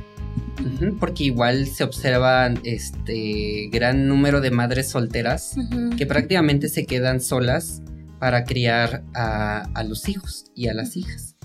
porque 0.99 1.25
igual 1.25 1.67
se 1.67 1.83
observan 1.83 2.59
este 2.63 3.69
gran 3.71 4.07
número 4.07 4.41
de 4.41 4.51
madres 4.51 4.89
solteras 4.89 5.55
que 5.97 6.05
prácticamente 6.05 6.69
se 6.69 6.85
quedan 6.85 7.21
solas 7.21 7.81
para 8.19 8.43
criar 8.43 9.03
a, 9.15 9.83
los 9.87 10.07
hijos 10.07 10.45
y 10.55 10.67
a 10.67 10.73
las 10.73 10.95
hijas. 10.95 11.35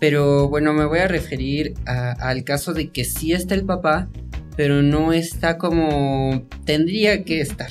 Pero 0.00 0.48
bueno, 0.48 0.72
me 0.72 0.84
voy 0.84 0.98
a 0.98 1.08
referir 1.08 1.74
al 1.86 2.44
caso 2.44 2.72
de 2.72 2.90
que 2.90 3.04
sí 3.04 3.32
está 3.32 3.54
el 3.54 3.64
papá, 3.64 4.08
pero 4.56 4.82
no 4.82 5.12
está 5.12 5.58
como 5.58 6.46
tendría 6.64 7.24
que 7.24 7.40
estar. 7.40 7.70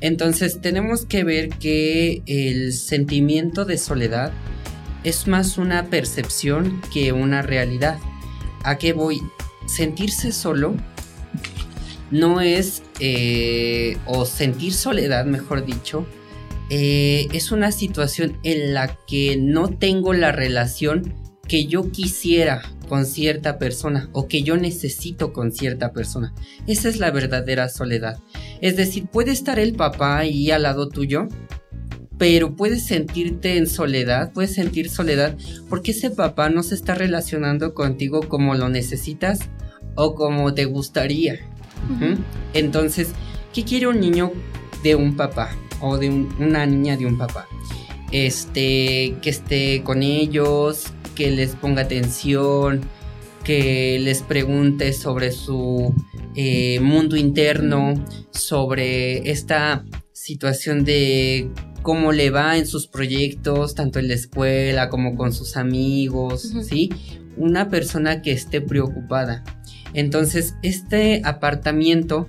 Entonces 0.00 0.60
tenemos 0.60 1.06
que 1.06 1.24
ver 1.24 1.50
que 1.50 2.22
el 2.26 2.72
sentimiento 2.72 3.64
de 3.64 3.78
soledad 3.78 4.32
es 5.04 5.28
más 5.28 5.58
una 5.58 5.86
percepción 5.90 6.80
que 6.92 7.12
una 7.12 7.42
realidad. 7.42 7.98
¿A 8.64 8.78
qué 8.78 8.94
voy? 8.94 9.22
Sentirse 9.66 10.32
solo 10.32 10.74
no 12.10 12.40
es, 12.40 12.82
eh, 13.00 13.98
o 14.06 14.24
sentir 14.24 14.72
soledad, 14.72 15.26
mejor 15.26 15.66
dicho, 15.66 16.06
eh, 16.70 17.28
es 17.32 17.52
una 17.52 17.72
situación 17.72 18.38
en 18.42 18.72
la 18.72 18.98
que 19.06 19.36
no 19.36 19.68
tengo 19.68 20.14
la 20.14 20.32
relación 20.32 21.14
que 21.46 21.66
yo 21.66 21.90
quisiera 21.90 22.62
con 22.88 23.04
cierta 23.04 23.58
persona 23.58 24.08
o 24.12 24.28
que 24.28 24.42
yo 24.42 24.56
necesito 24.56 25.32
con 25.32 25.52
cierta 25.52 25.92
persona. 25.92 26.34
Esa 26.66 26.88
es 26.88 26.98
la 26.98 27.10
verdadera 27.10 27.68
soledad. 27.68 28.18
Es 28.60 28.76
decir, 28.76 29.06
puede 29.06 29.32
estar 29.32 29.58
el 29.58 29.74
papá 29.74 30.18
ahí 30.18 30.50
al 30.50 30.62
lado 30.62 30.88
tuyo, 30.88 31.28
pero 32.18 32.54
puedes 32.54 32.84
sentirte 32.86 33.56
en 33.56 33.66
soledad, 33.66 34.32
puedes 34.32 34.54
sentir 34.54 34.88
soledad 34.88 35.36
porque 35.68 35.90
ese 35.90 36.10
papá 36.10 36.48
no 36.48 36.62
se 36.62 36.74
está 36.74 36.94
relacionando 36.94 37.74
contigo 37.74 38.28
como 38.28 38.54
lo 38.54 38.68
necesitas 38.68 39.40
o 39.94 40.14
como 40.14 40.54
te 40.54 40.64
gustaría. 40.64 41.40
Entonces, 42.54 43.08
¿qué 43.52 43.64
quiere 43.64 43.88
un 43.88 44.00
niño 44.00 44.32
de 44.82 44.94
un 44.94 45.16
papá 45.16 45.50
o 45.80 45.98
de 45.98 46.08
una 46.10 46.66
niña 46.66 46.96
de 46.96 47.06
un 47.06 47.18
papá? 47.18 47.46
Este, 48.10 49.16
que 49.20 49.30
esté 49.30 49.82
con 49.82 50.02
ellos, 50.02 50.84
que 51.14 51.30
les 51.30 51.56
ponga 51.56 51.82
atención, 51.82 52.82
que 53.42 53.98
les 54.00 54.22
pregunte 54.22 54.92
sobre 54.92 55.32
su 55.32 55.94
eh, 56.36 56.80
mundo 56.80 57.16
interno, 57.16 57.94
sobre 58.30 59.30
esta 59.30 59.84
situación 60.12 60.84
de 60.84 61.50
cómo 61.84 62.12
le 62.12 62.30
va 62.30 62.56
en 62.56 62.66
sus 62.66 62.88
proyectos, 62.88 63.74
tanto 63.74 63.98
en 63.98 64.08
la 64.08 64.14
escuela 64.14 64.88
como 64.88 65.14
con 65.16 65.34
sus 65.34 65.56
amigos, 65.58 66.50
¿sí? 66.66 66.90
Una 67.36 67.68
persona 67.68 68.22
que 68.22 68.32
esté 68.32 68.62
preocupada. 68.62 69.44
Entonces, 69.92 70.54
este 70.62 71.20
apartamiento 71.24 72.26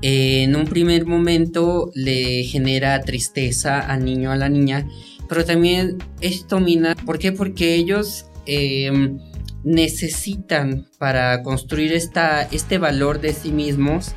en 0.00 0.54
un 0.54 0.64
primer 0.64 1.06
momento 1.06 1.90
le 1.94 2.44
genera 2.44 3.00
tristeza 3.02 3.80
al 3.80 4.04
niño, 4.04 4.30
a 4.30 4.36
la 4.36 4.48
niña, 4.48 4.88
pero 5.28 5.44
también 5.44 5.98
esto 6.20 6.60
mina, 6.60 6.94
¿por 6.94 7.18
qué? 7.18 7.32
Porque 7.32 7.74
ellos 7.74 8.26
em, 8.46 9.18
necesitan 9.64 10.86
para 10.98 11.42
construir 11.42 11.92
esta, 11.92 12.42
este 12.42 12.78
valor 12.78 13.20
de 13.20 13.34
sí 13.34 13.50
mismos, 13.50 14.12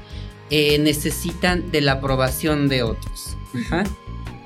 eh, 0.52 0.78
necesitan 0.78 1.72
de 1.72 1.82
la 1.82 1.94
aprobación 1.94 2.70
de 2.70 2.84
otros. 2.84 3.36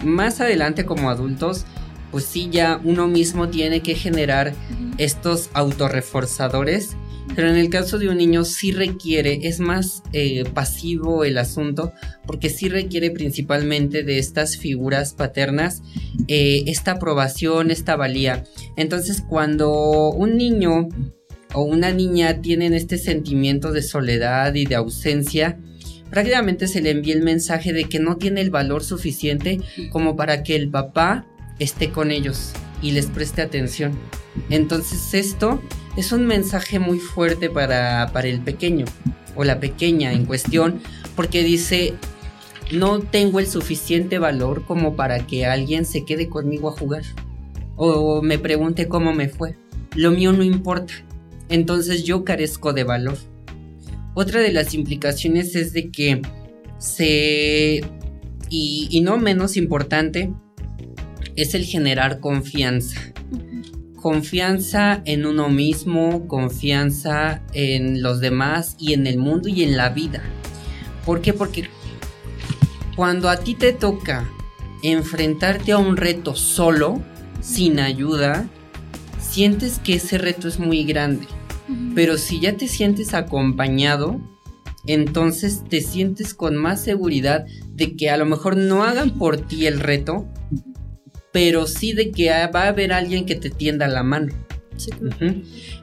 Más 0.03 0.41
adelante 0.41 0.85
como 0.85 1.09
adultos, 1.09 1.65
pues 2.11 2.25
sí, 2.25 2.49
ya 2.51 2.79
uno 2.83 3.07
mismo 3.07 3.49
tiene 3.49 3.81
que 3.81 3.95
generar 3.95 4.53
estos 4.97 5.49
autorreforzadores, 5.53 6.95
pero 7.35 7.49
en 7.49 7.57
el 7.57 7.69
caso 7.69 7.99
de 7.99 8.07
un 8.07 8.17
niño 8.17 8.45
sí 8.45 8.71
requiere, 8.71 9.39
es 9.43 9.59
más 9.59 10.01
eh, 10.13 10.45
pasivo 10.53 11.23
el 11.25 11.37
asunto, 11.37 11.91
porque 12.25 12.49
sí 12.49 12.69
requiere 12.69 13.11
principalmente 13.11 14.03
de 14.03 14.17
estas 14.19 14.57
figuras 14.57 15.13
paternas, 15.13 15.81
eh, 16.27 16.63
esta 16.67 16.91
aprobación, 16.91 17.69
esta 17.69 17.95
valía. 17.95 18.43
Entonces 18.77 19.21
cuando 19.27 20.09
un 20.11 20.37
niño 20.37 20.87
o 21.53 21.61
una 21.63 21.91
niña 21.91 22.41
tienen 22.41 22.73
este 22.73 22.97
sentimiento 22.97 23.71
de 23.71 23.81
soledad 23.81 24.55
y 24.55 24.65
de 24.65 24.75
ausencia, 24.75 25.59
prácticamente 26.09 26.67
se 26.67 26.81
le 26.81 26.91
envía 26.91 27.13
el 27.13 27.21
mensaje 27.21 27.73
de 27.73 27.85
que 27.85 27.99
no 27.99 28.17
tiene 28.17 28.41
el 28.41 28.49
valor 28.49 28.83
suficiente 28.83 29.59
como 29.91 30.15
para 30.15 30.43
que 30.43 30.55
el 30.55 30.69
papá 30.69 31.25
esté 31.59 31.89
con 31.89 32.11
ellos 32.11 32.53
y 32.81 32.91
les 32.91 33.07
preste 33.07 33.41
atención. 33.41 33.97
Entonces 34.49 35.13
esto 35.13 35.61
es 35.95 36.11
un 36.11 36.25
mensaje 36.25 36.79
muy 36.79 36.99
fuerte 36.99 37.49
para, 37.49 38.09
para 38.13 38.27
el 38.27 38.39
pequeño 38.41 38.85
o 39.35 39.43
la 39.43 39.59
pequeña 39.59 40.13
en 40.13 40.25
cuestión 40.25 40.81
porque 41.15 41.43
dice 41.43 41.93
no 42.71 42.99
tengo 42.99 43.39
el 43.39 43.47
suficiente 43.47 44.19
valor 44.19 44.65
como 44.65 44.95
para 44.95 45.25
que 45.25 45.45
alguien 45.45 45.85
se 45.85 46.05
quede 46.05 46.27
conmigo 46.27 46.69
a 46.69 46.73
jugar 46.73 47.03
o 47.75 48.21
me 48.21 48.39
pregunte 48.39 48.87
cómo 48.87 49.13
me 49.13 49.29
fue. 49.29 49.55
Lo 49.95 50.11
mío 50.11 50.33
no 50.33 50.43
importa. 50.43 50.93
Entonces 51.47 52.03
yo 52.03 52.25
carezco 52.25 52.73
de 52.73 52.83
valor. 52.83 53.17
Otra 54.19 54.41
de 54.41 54.51
las 54.51 54.73
implicaciones 54.73 55.53
es 55.53 55.73
de 55.73 55.91
que 55.91 56.23
se, 56.79 57.81
y, 58.49 59.01
no 59.01 59.19
menos 59.19 59.57
importante, 59.57 60.33
es 61.35 61.53
el 61.53 61.65
generar 61.65 62.19
confianza. 62.19 62.99
Confianza 63.95 65.03
en 65.05 65.27
uno 65.27 65.49
mismo, 65.49 66.27
confianza 66.27 67.43
en 67.53 68.01
los 68.01 68.19
demás 68.19 68.75
y 68.79 68.93
en 68.93 69.05
el 69.05 69.19
mundo 69.19 69.49
y 69.49 69.61
en 69.61 69.77
la 69.77 69.89
vida. 69.89 70.23
¿Por 71.05 71.21
qué? 71.21 71.33
Porque 71.33 71.69
cuando 72.95 73.29
a 73.29 73.37
ti 73.37 73.53
te 73.53 73.71
toca 73.71 74.27
enfrentarte 74.81 75.73
a 75.73 75.77
un 75.77 75.95
reto 75.95 76.33
solo, 76.33 77.03
sin 77.39 77.79
ayuda, 77.79 78.49
sientes 79.19 79.77
que 79.77 79.93
ese 79.93 80.17
reto 80.17 80.47
es 80.47 80.57
muy 80.57 80.85
grande. 80.85 81.36
Pero 81.95 82.17
si 82.17 82.39
ya 82.39 82.55
te 82.55 82.67
sientes 82.67 83.13
acompañado, 83.13 84.21
entonces 84.85 85.63
te 85.69 85.81
sientes 85.81 86.33
con 86.33 86.55
más 86.55 86.81
seguridad 86.81 87.45
de 87.73 87.95
que 87.95 88.09
a 88.09 88.17
lo 88.17 88.25
mejor 88.25 88.55
no 88.55 88.83
hagan 88.83 89.17
por 89.17 89.37
ti 89.37 89.67
el 89.67 89.79
reto, 89.79 90.25
pero 91.33 91.67
sí 91.67 91.93
de 91.93 92.11
que 92.11 92.29
va 92.29 92.63
a 92.63 92.67
haber 92.69 92.93
alguien 92.93 93.25
que 93.25 93.35
te 93.35 93.49
tienda 93.49 93.87
la 93.87 94.03
mano. 94.03 94.33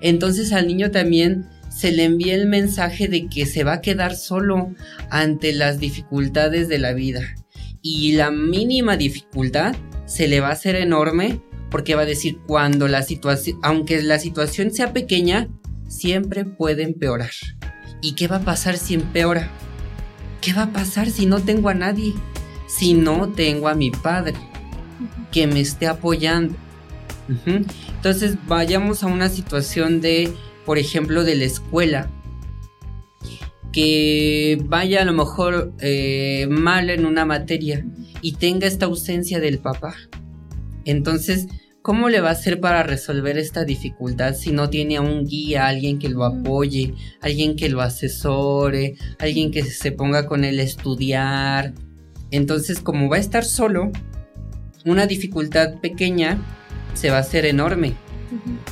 Entonces 0.01 0.53
al 0.53 0.67
niño 0.67 0.91
también 0.91 1.47
se 1.69 1.93
le 1.93 2.05
envía 2.05 2.35
el 2.35 2.47
mensaje 2.47 3.09
de 3.09 3.29
que 3.29 3.47
se 3.47 3.65
va 3.65 3.75
a 3.75 3.81
quedar 3.81 4.15
solo 4.15 4.73
ante 5.11 5.53
las 5.53 5.81
dificultades 5.81 6.69
de 6.69 6.79
la 6.79 6.93
vida. 6.93 7.35
Y 7.83 8.13
la 8.13 8.31
mínima 8.31 8.97
dificultad 8.97 9.75
se 10.07 10.29
le 10.29 10.41
va 10.41 10.49
a 10.49 10.53
hacer 10.53 10.77
enorme 10.77 11.41
porque 11.71 11.97
va 11.97 12.03
a 12.03 12.07
decir 12.07 12.39
cuando 12.47 12.89
la 12.89 13.03
situación, 13.03 13.59
aunque 13.63 14.01
la 14.03 14.19
situación 14.19 14.71
sea 14.71 14.93
pequeña, 14.93 15.49
siempre 15.89 16.45
puede 16.45 16.83
empeorar. 16.83 17.33
¿Y 18.01 18.13
qué 18.13 18.29
va 18.29 18.37
a 18.37 18.45
pasar 18.45 18.77
si 18.77 18.95
empeora? 18.95 19.51
¿Qué 20.41 20.53
va 20.53 20.65
a 20.65 20.73
pasar 20.73 21.09
si 21.11 21.27
no 21.27 21.41
tengo 21.41 21.69
a 21.69 21.75
nadie? 21.75 22.13
Si 22.67 22.95
no 22.95 23.31
tengo 23.31 23.69
a 23.69 23.75
mi 23.75 23.91
padre 23.91 24.35
que 25.33 25.47
me 25.47 25.61
esté 25.61 25.87
apoyando. 25.87 26.55
Entonces 27.47 28.37
vayamos 28.47 29.03
a 29.03 29.07
una 29.07 29.29
situación 29.29 30.01
de, 30.01 30.33
por 30.67 30.79
ejemplo, 30.79 31.25
de 31.25 31.37
la 31.37 31.45
escuela. 31.45 32.11
Que 33.73 34.63
vaya 34.67 35.03
a 35.03 35.05
lo 35.05 35.13
mejor 35.13 35.73
eh, 35.81 36.47
mal 36.49 36.91
en 36.91 37.07
una 37.07 37.25
materia 37.25 37.85
y 38.21 38.35
tenga 38.35 38.67
esta 38.67 38.87
ausencia 38.87 39.41
del 39.41 39.59
papá. 39.59 39.97
Entonces, 40.85 41.49
¿Cómo 41.85 42.09
le 42.09 42.23
va 42.23 42.31
a 42.31 42.33
hacer 42.33 42.61
para 42.61 42.83
resolver 42.83 43.37
esta 43.37 43.67
dificultad 43.67 44.35
si 44.35 44.53
no 44.53 44.71
tiene 44.71 44.97
a 44.97 45.03
un 45.03 45.27
guía, 45.27 45.67
alguien 45.67 45.99
que 45.99 46.09
lo 46.09 46.25
apoye, 46.25 46.95
alguien 47.21 47.57
que 47.57 47.69
lo 47.69 47.83
asesore, 47.83 48.97
alguien 49.19 49.51
que 49.51 49.63
se 49.65 49.93
ponga 49.93 50.25
con 50.25 50.45
él 50.45 50.61
a 50.61 50.63
estudiar? 50.63 51.75
Entonces, 52.31 52.81
como 52.81 53.11
va 53.11 53.17
a 53.17 53.21
estar 53.21 53.45
solo, 53.45 53.93
una 54.87 55.07
dificultad 55.07 55.75
pequeña 55.83 56.39
se 56.95 57.11
va 57.11 57.19
a 57.19 57.21
hacer 57.21 57.45
enorme. 57.45 57.93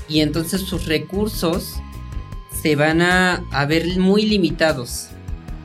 Y 0.09 0.21
entonces 0.21 0.63
sus 0.63 0.87
recursos 0.87 1.83
se 2.63 2.77
van 2.77 3.03
a, 3.03 3.45
a 3.53 3.67
ver 3.67 3.99
muy 3.99 4.25
limitados. 4.25 5.09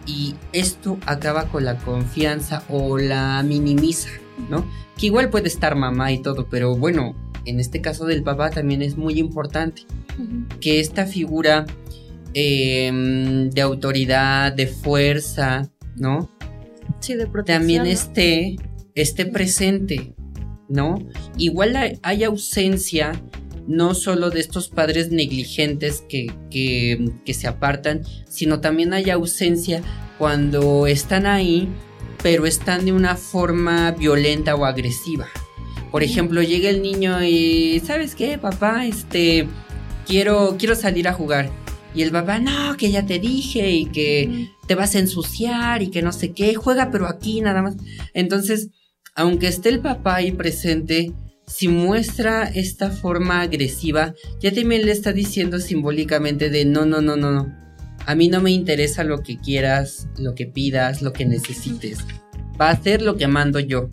Y 0.06 0.36
esto 0.52 0.98
acaba 1.06 1.46
con 1.46 1.64
la 1.64 1.78
confianza 1.78 2.66
o 2.68 2.98
la 2.98 3.42
minimiza, 3.44 4.10
¿no? 4.50 4.70
Que 4.98 5.06
igual 5.06 5.30
puede 5.30 5.48
estar 5.48 5.76
mamá 5.78 6.12
y 6.12 6.22
todo, 6.22 6.48
pero 6.50 6.76
bueno, 6.76 7.16
en 7.48 7.60
este 7.60 7.82
caso 7.82 8.06
del 8.06 8.24
papá 8.24 8.50
también 8.50 8.82
es 8.82 8.98
muy 8.98 9.20
importante 9.20 9.84
que 10.60 10.80
esta 10.80 11.06
figura 11.06 11.66
em, 12.34 13.50
de 13.50 13.62
autoridad, 13.62 14.54
de 14.54 14.68
fuerza, 14.68 15.70
¿no? 15.96 16.30
Sí, 17.00 17.16
de 17.16 17.28
protección. 17.28 17.60
También 17.60 17.86
esté, 17.86 18.56
esté 18.96 19.26
presente. 19.26 20.14
¿no? 20.70 21.00
Igual 21.38 22.00
hay 22.02 22.24
ausencia 22.24 23.14
no 23.68 23.94
solo 23.94 24.30
de 24.30 24.40
estos 24.40 24.70
padres 24.70 25.12
negligentes 25.12 26.04
que, 26.08 26.32
que, 26.50 27.34
se 27.34 27.48
apartan, 27.48 28.04
sino 28.30 28.62
también 28.62 28.94
hay 28.94 29.10
ausencia 29.10 29.82
cuando 30.18 30.88
están 30.88 31.26
ahí, 31.26 31.68
pero 32.24 32.46
están 32.46 32.86
de 32.86 32.94
una 32.94 33.16
forma 33.16 33.92
violenta 33.92 34.56
o 34.56 34.66
agresiva. 34.66 35.28
Por 35.98 36.04
ejemplo, 36.04 36.44
llega 36.44 36.70
el 36.70 36.84
niño 36.84 37.24
y, 37.24 37.82
¿sabes 37.84 38.14
qué, 38.14 38.38
papá? 38.38 38.86
Este, 38.86 39.48
quiero, 40.06 40.56
quiero 40.60 40.76
salir 40.76 41.08
a 41.08 41.14
jugar. 41.14 41.50
Y 41.96 42.04
el 42.04 42.12
papá, 42.12 42.38
no, 42.38 42.78
que 42.78 42.92
ya 42.92 43.08
te 43.08 43.18
dije 43.18 43.72
y 43.72 43.88
que 43.88 44.48
te 44.68 44.76
vas 44.76 44.94
a 44.94 45.00
ensuciar 45.00 45.82
y 45.82 45.90
que 45.90 46.04
no 46.04 46.12
sé 46.12 46.34
qué, 46.34 46.54
juega 46.54 46.92
pero 46.92 47.08
aquí 47.08 47.42
nada 47.42 47.64
más. 47.64 47.78
Entonces, 48.14 48.70
aunque 49.16 49.48
esté 49.48 49.70
el 49.70 49.80
papá 49.80 50.18
ahí 50.18 50.32
presente, 50.32 51.14
si 51.48 51.68
muestra 51.68 52.44
esta 52.44 52.92
forma 52.92 53.42
agresiva, 53.42 54.14
ya 54.40 54.54
también 54.54 54.86
le 54.86 54.92
está 54.92 55.14
diciendo 55.14 55.60
simbólicamente 55.60 56.52
de 56.52 56.64
no, 56.66 56.86
no, 56.86 57.02
no, 57.02 57.16
no, 57.16 57.32
no. 57.32 57.52
A 58.06 58.14
mí 58.14 58.28
no 58.28 58.40
me 58.40 58.52
interesa 58.52 59.04
lo 59.04 59.24
que 59.24 59.40
quieras, 59.40 60.08
lo 60.20 60.36
que 60.36 60.46
pidas, 60.46 61.02
lo 61.02 61.12
que 61.12 61.26
necesites. 61.26 62.06
Va 62.62 62.68
a 62.68 62.74
hacer 62.74 63.02
lo 63.02 63.18
que 63.18 63.28
mando 63.28 63.60
yo. 63.60 63.90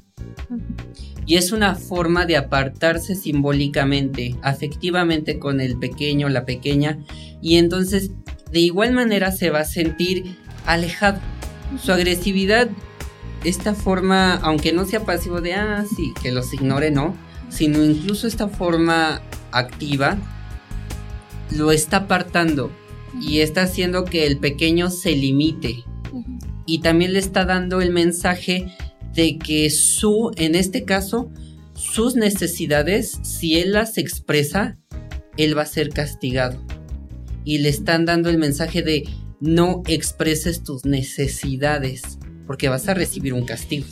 Y 1.27 1.37
es 1.37 1.53
una 1.53 1.75
forma 1.75 2.27
de 2.27 2.37
apartarse 2.37 3.15
simbólicamente, 3.15 4.37
afectivamente 4.43 5.39
con 5.39 5.61
el 5.61 5.79
pequeño, 5.79 6.29
la 6.29 6.45
pequeña, 6.45 6.99
y 7.41 7.57
entonces 7.57 8.11
de 8.51 8.61
igual 8.61 8.93
manera 8.93 9.33
se 9.33 9.51
va 9.51 9.61
a 9.61 9.65
sentir 9.65 10.37
alejado. 10.67 11.19
Su 11.83 11.93
agresividad, 11.93 12.69
esta 13.43 13.75
forma, 13.75 14.35
aunque 14.35 14.73
no 14.73 14.85
sea 14.85 15.05
pasivo 15.05 15.41
de, 15.41 15.55
ah, 15.55 15.85
sí, 15.97 16.13
que 16.23 16.31
los 16.31 16.53
ignore, 16.53 16.91
no, 16.91 17.17
sino 17.49 17.83
incluso 17.83 18.27
esta 18.27 18.49
forma 18.49 19.23
activa 19.51 20.19
lo 21.51 21.73
está 21.73 21.99
apartando 21.99 22.71
y 23.21 23.41
está 23.41 23.63
haciendo 23.63 24.05
que 24.05 24.27
el 24.27 24.39
pequeño 24.39 24.91
se 24.91 25.13
limite. 25.13 25.85
Y 26.67 26.81
también 26.81 27.13
le 27.13 27.19
está 27.19 27.45
dando 27.45 27.81
el 27.81 27.91
mensaje 27.91 28.75
de 29.15 29.39
que 29.39 29.71
su, 29.71 30.33
en 30.37 30.55
este 30.55 30.85
caso, 30.85 31.31
sus 31.75 32.17
necesidades, 32.17 33.19
si 33.23 33.59
él 33.59 33.73
las 33.73 33.99
expresa, 33.99 34.79
él 35.37 35.57
va 35.57 35.63
a 35.63 35.67
ser 35.67 35.91
castigado. 35.91 36.61
Y 37.45 37.59
le 37.59 37.69
están 37.69 38.05
dando 38.05 38.31
el 38.31 38.39
mensaje 38.39 38.83
de 38.83 39.05
no 39.41 39.83
expreses 39.87 40.63
tus 40.63 40.85
necesidades, 40.85 42.19
porque 42.47 42.69
vas 42.69 42.89
a 42.89 42.95
recibir 42.95 43.35
un 43.35 43.45
castigo. 43.45 43.87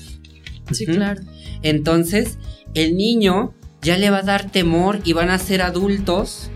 Sí, 0.71 0.87
claro. 0.87 1.23
Entonces, 1.63 2.39
el 2.75 2.97
niño 2.97 3.55
ya 3.83 3.99
le 3.99 4.11
va 4.11 4.19
a 4.19 4.23
dar 4.23 4.51
temor 4.51 5.01
y 5.05 5.13
van 5.13 5.31
a 5.31 5.39
ser 5.39 5.61
adultos 5.61 6.51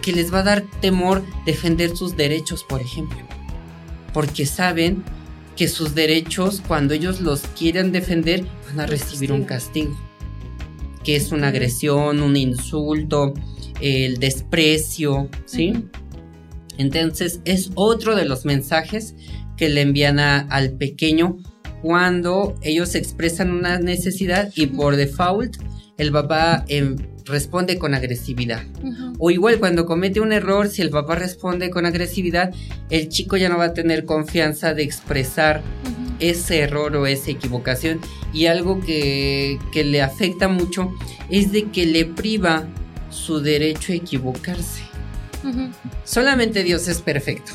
que 0.00 0.12
les 0.12 0.32
va 0.32 0.40
a 0.40 0.44
dar 0.44 0.64
temor 0.80 1.24
defender 1.44 1.96
sus 1.96 2.16
derechos, 2.16 2.64
por 2.64 2.80
ejemplo. 2.80 3.18
Porque 4.14 4.46
saben 4.46 5.04
que 5.58 5.66
sus 5.66 5.92
derechos, 5.96 6.62
cuando 6.66 6.94
ellos 6.94 7.20
los 7.20 7.40
quieren 7.40 7.90
defender, 7.90 8.46
van 8.68 8.78
a 8.78 8.86
recibir 8.86 9.32
un 9.32 9.42
castigo. 9.42 9.98
Que 11.02 11.16
es 11.16 11.32
una 11.32 11.48
agresión, 11.48 12.22
un 12.22 12.36
insulto, 12.36 13.34
el 13.80 14.18
desprecio, 14.18 15.28
¿sí? 15.46 15.72
Entonces 16.78 17.40
es 17.44 17.72
otro 17.74 18.14
de 18.14 18.24
los 18.24 18.44
mensajes 18.44 19.16
que 19.56 19.68
le 19.68 19.80
envían 19.80 20.20
al 20.20 20.74
pequeño 20.74 21.38
cuando 21.82 22.56
ellos 22.62 22.94
expresan 22.94 23.50
una 23.50 23.80
necesidad 23.80 24.52
y 24.54 24.66
por 24.66 24.94
default 24.94 25.56
el 25.96 26.12
papá 26.12 26.64
em, 26.68 26.96
responde 27.28 27.78
con 27.78 27.94
agresividad. 27.94 28.64
O 29.18 29.30
igual 29.30 29.58
cuando 29.58 29.86
comete 29.86 30.20
un 30.20 30.32
error, 30.32 30.68
si 30.68 30.82
el 30.82 30.90
papá 30.90 31.14
responde 31.14 31.70
con 31.70 31.86
agresividad, 31.86 32.52
el 32.90 33.08
chico 33.08 33.36
ya 33.36 33.48
no 33.48 33.58
va 33.58 33.66
a 33.66 33.74
tener 33.74 34.04
confianza 34.04 34.74
de 34.74 34.82
expresar 34.82 35.62
ese 36.20 36.60
error 36.60 36.96
o 36.96 37.06
esa 37.06 37.30
equivocación. 37.30 38.00
Y 38.32 38.46
algo 38.46 38.80
que, 38.80 39.58
que 39.72 39.84
le 39.84 40.02
afecta 40.02 40.48
mucho 40.48 40.92
es 41.30 41.52
de 41.52 41.70
que 41.70 41.86
le 41.86 42.04
priva 42.04 42.66
su 43.10 43.40
derecho 43.40 43.92
a 43.92 43.96
equivocarse. 43.96 44.82
Solamente 46.04 46.64
Dios 46.64 46.88
es 46.88 47.00
perfecto. 47.00 47.52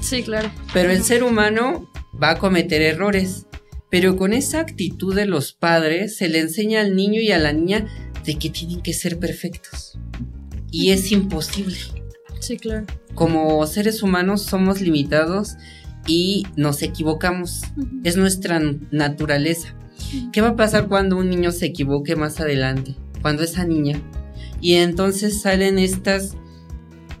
Sí, 0.00 0.22
claro. 0.22 0.50
Pero 0.72 0.90
el 0.90 1.02
ser 1.02 1.22
humano 1.22 1.90
va 2.22 2.30
a 2.30 2.38
cometer 2.38 2.82
errores. 2.82 3.46
Pero 3.90 4.16
con 4.16 4.32
esa 4.32 4.60
actitud 4.60 5.14
de 5.14 5.26
los 5.26 5.52
padres 5.52 6.16
se 6.16 6.28
le 6.28 6.40
enseña 6.40 6.80
al 6.80 6.96
niño 6.96 7.20
y 7.20 7.30
a 7.32 7.38
la 7.38 7.52
niña 7.52 7.86
de 8.26 8.38
que 8.38 8.50
tienen 8.50 8.82
que 8.82 8.92
ser 8.92 9.18
perfectos. 9.18 9.98
Y 10.70 10.90
es 10.90 11.10
imposible. 11.12 11.76
Sí, 12.40 12.56
claro. 12.56 12.86
Como 13.14 13.66
seres 13.66 14.02
humanos 14.02 14.42
somos 14.42 14.80
limitados 14.80 15.54
y 16.06 16.44
nos 16.56 16.82
equivocamos. 16.82 17.62
Es 18.04 18.16
nuestra 18.16 18.60
naturaleza. 18.90 19.74
¿Qué 20.32 20.40
va 20.40 20.48
a 20.48 20.56
pasar 20.56 20.88
cuando 20.88 21.16
un 21.16 21.30
niño 21.30 21.52
se 21.52 21.66
equivoque 21.66 22.16
más 22.16 22.40
adelante? 22.40 22.94
Cuando 23.22 23.42
esa 23.42 23.64
niña. 23.64 24.00
Y 24.60 24.74
entonces 24.74 25.40
salen 25.40 25.78
estos 25.78 26.34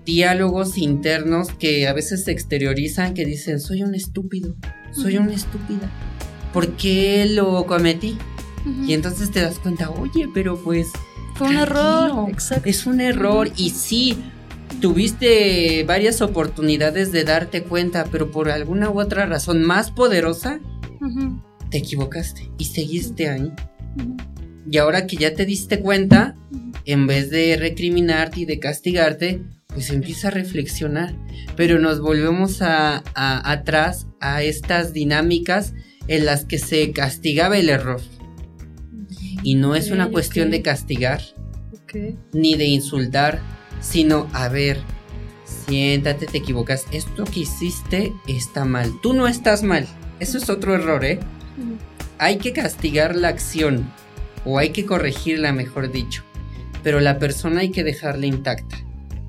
diálogos 0.04 0.76
internos 0.76 1.48
que 1.52 1.88
a 1.88 1.92
veces 1.92 2.24
se 2.24 2.32
exteriorizan 2.32 3.14
que 3.14 3.24
dicen, 3.24 3.58
soy 3.60 3.82
un 3.82 3.94
estúpido, 3.94 4.54
soy 4.92 5.16
una 5.16 5.32
estúpida 5.32 5.90
por 6.56 6.70
qué 6.78 7.26
lo 7.26 7.66
cometí. 7.66 8.16
Y 8.86 8.94
entonces 8.94 9.30
te 9.30 9.40
das 9.40 9.58
cuenta, 9.58 9.90
oye, 9.90 10.28
pero 10.34 10.56
pues... 10.56 10.88
Fue 11.34 11.48
un 11.48 11.56
error. 11.56 12.28
Exacto. 12.30 12.68
Es 12.68 12.86
un 12.86 13.00
error 13.00 13.48
y 13.56 13.70
sí, 13.70 14.16
tuviste 14.80 15.84
varias 15.84 16.20
oportunidades 16.20 17.12
de 17.12 17.24
darte 17.24 17.62
cuenta, 17.62 18.06
pero 18.10 18.30
por 18.30 18.50
alguna 18.50 18.90
u 18.90 19.00
otra 19.00 19.26
razón 19.26 19.62
más 19.62 19.90
poderosa, 19.90 20.60
te 21.70 21.78
equivocaste 21.78 22.50
y 22.58 22.64
seguiste 22.64 23.28
ahí. 23.28 23.52
Y 24.68 24.78
ahora 24.78 25.06
que 25.06 25.16
ya 25.16 25.34
te 25.34 25.46
diste 25.46 25.80
cuenta, 25.80 26.36
en 26.84 27.06
vez 27.06 27.30
de 27.30 27.56
recriminarte 27.56 28.40
y 28.40 28.44
de 28.46 28.58
castigarte, 28.58 29.42
pues 29.68 29.90
empieza 29.90 30.28
a 30.28 30.32
reflexionar. 30.32 31.14
Pero 31.54 31.78
nos 31.78 32.00
volvemos 32.00 32.62
a, 32.62 33.02
atrás 33.14 34.06
a 34.20 34.42
estas 34.42 34.92
dinámicas 34.92 35.74
en 36.08 36.24
las 36.24 36.44
que 36.44 36.58
se 36.58 36.92
castigaba 36.92 37.58
el 37.58 37.68
error. 37.68 38.00
Y 39.46 39.54
no 39.54 39.76
es 39.76 39.92
una 39.92 40.10
cuestión 40.10 40.50
de 40.50 40.60
castigar, 40.60 41.22
ni 42.32 42.56
de 42.56 42.64
insultar, 42.64 43.38
sino, 43.80 44.26
a 44.32 44.48
ver, 44.48 44.80
siéntate, 45.44 46.26
te 46.26 46.38
equivocas, 46.38 46.84
esto 46.90 47.22
que 47.22 47.38
hiciste 47.38 48.12
está 48.26 48.64
mal, 48.64 48.90
tú 49.02 49.12
no 49.12 49.28
estás 49.28 49.62
mal, 49.62 49.86
eso 50.18 50.36
es 50.36 50.50
otro 50.50 50.74
error, 50.74 51.04
¿eh? 51.04 51.20
Hay 52.18 52.38
que 52.38 52.52
castigar 52.52 53.14
la 53.14 53.28
acción, 53.28 53.88
o 54.44 54.58
hay 54.58 54.70
que 54.70 54.84
corregirla, 54.84 55.52
mejor 55.52 55.92
dicho, 55.92 56.24
pero 56.82 56.98
la 56.98 57.20
persona 57.20 57.60
hay 57.60 57.70
que 57.70 57.84
dejarla 57.84 58.26
intacta. 58.26 58.78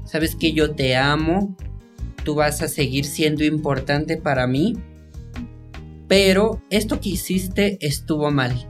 Sabes 0.03 0.35
que 0.35 0.51
yo 0.51 0.71
te 0.71 0.95
amo, 0.95 1.55
tú 2.23 2.33
vas 2.33 2.63
a 2.63 2.67
seguir 2.67 3.05
siendo 3.05 3.43
importante 3.43 4.17
para 4.17 4.47
mí, 4.47 4.73
pero 6.07 6.59
esto 6.71 6.99
que 6.99 7.09
hiciste 7.09 7.77
estuvo 7.81 8.31
mal 8.31 8.67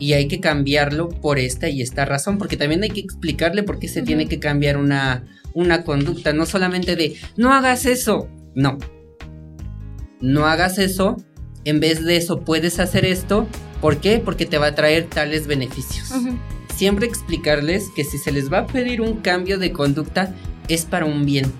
y 0.00 0.14
hay 0.14 0.26
que 0.26 0.40
cambiarlo 0.40 1.08
por 1.10 1.38
esta 1.38 1.68
y 1.68 1.82
esta 1.82 2.04
razón, 2.04 2.38
porque 2.38 2.56
también 2.56 2.82
hay 2.82 2.90
que 2.90 3.00
explicarle 3.00 3.62
por 3.62 3.78
qué 3.78 3.86
se 3.86 4.02
tiene 4.02 4.26
que 4.26 4.40
cambiar 4.40 4.78
una, 4.78 5.24
una 5.54 5.84
conducta, 5.84 6.32
no 6.32 6.46
solamente 6.46 6.96
de 6.96 7.16
no 7.36 7.52
hagas 7.52 7.84
eso, 7.84 8.28
no. 8.56 8.78
No 10.20 10.46
hagas 10.46 10.78
eso, 10.78 11.16
en 11.64 11.80
vez 11.80 12.04
de 12.04 12.16
eso 12.16 12.40
puedes 12.40 12.80
hacer 12.80 13.04
esto, 13.04 13.46
¿por 13.80 13.98
qué? 13.98 14.20
Porque 14.24 14.46
te 14.46 14.58
va 14.58 14.68
a 14.68 14.74
traer 14.74 15.04
tales 15.04 15.46
beneficios. 15.46 16.12
Siempre 16.74 17.06
explicarles 17.06 17.90
que 17.94 18.04
si 18.04 18.16
se 18.16 18.32
les 18.32 18.50
va 18.50 18.60
a 18.60 18.66
pedir 18.66 19.02
un 19.02 19.20
cambio 19.20 19.58
de 19.58 19.70
conducta 19.70 20.34
es 20.68 20.86
para 20.86 21.04
un 21.04 21.26
bien. 21.26 21.52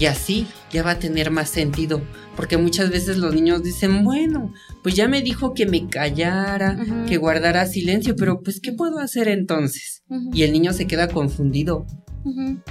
Y 0.00 0.06
así 0.06 0.48
ya 0.72 0.82
va 0.82 0.92
a 0.92 0.98
tener 0.98 1.30
más 1.30 1.48
sentido. 1.48 2.02
Porque 2.36 2.56
muchas 2.56 2.90
veces 2.90 3.18
los 3.18 3.34
niños 3.34 3.62
dicen, 3.62 4.04
bueno, 4.04 4.52
pues 4.82 4.94
ya 4.94 5.08
me 5.08 5.22
dijo 5.22 5.54
que 5.54 5.66
me 5.66 5.88
callara, 5.88 6.76
que 7.06 7.16
guardara 7.16 7.66
silencio, 7.66 8.16
pero 8.16 8.42
pues 8.42 8.60
¿qué 8.60 8.72
puedo 8.72 8.98
hacer 8.98 9.28
entonces? 9.28 10.02
Y 10.32 10.42
el 10.42 10.52
niño 10.52 10.72
se 10.72 10.86
queda 10.86 11.08
confundido 11.08 11.86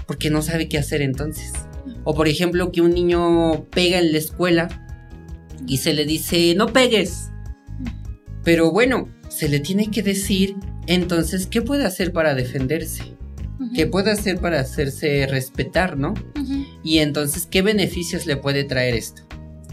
porque 0.08 0.30
no 0.30 0.42
sabe 0.42 0.68
qué 0.68 0.78
hacer 0.78 1.02
entonces. 1.02 1.54
O 2.04 2.14
por 2.14 2.28
ejemplo 2.28 2.72
que 2.72 2.82
un 2.82 2.92
niño 2.92 3.66
pega 3.70 4.00
en 4.00 4.12
la 4.12 4.18
escuela 4.18 4.68
y 5.66 5.78
se 5.78 5.94
le 5.94 6.06
dice, 6.06 6.56
no 6.56 6.68
pegues. 6.68 7.30
Pero 8.44 8.72
bueno, 8.72 9.10
se 9.30 9.48
le 9.48 9.60
tiene 9.60 9.90
que 9.90 10.04
decir 10.04 10.56
entonces 10.88 11.48
qué 11.48 11.62
puede 11.62 11.86
hacer 11.86 12.12
para 12.12 12.36
defenderse. 12.36 13.16
¿Qué 13.74 13.88
puede 13.88 14.12
hacer 14.12 14.40
para 14.40 14.60
hacerse 14.60 15.26
respetar, 15.26 15.98
no? 15.98 16.14
Y 16.84 16.98
entonces, 17.00 17.48
¿qué 17.50 17.62
beneficios 17.62 18.26
le 18.26 18.36
puede 18.36 18.66
traer 18.66 18.94
esto? 18.94 19.24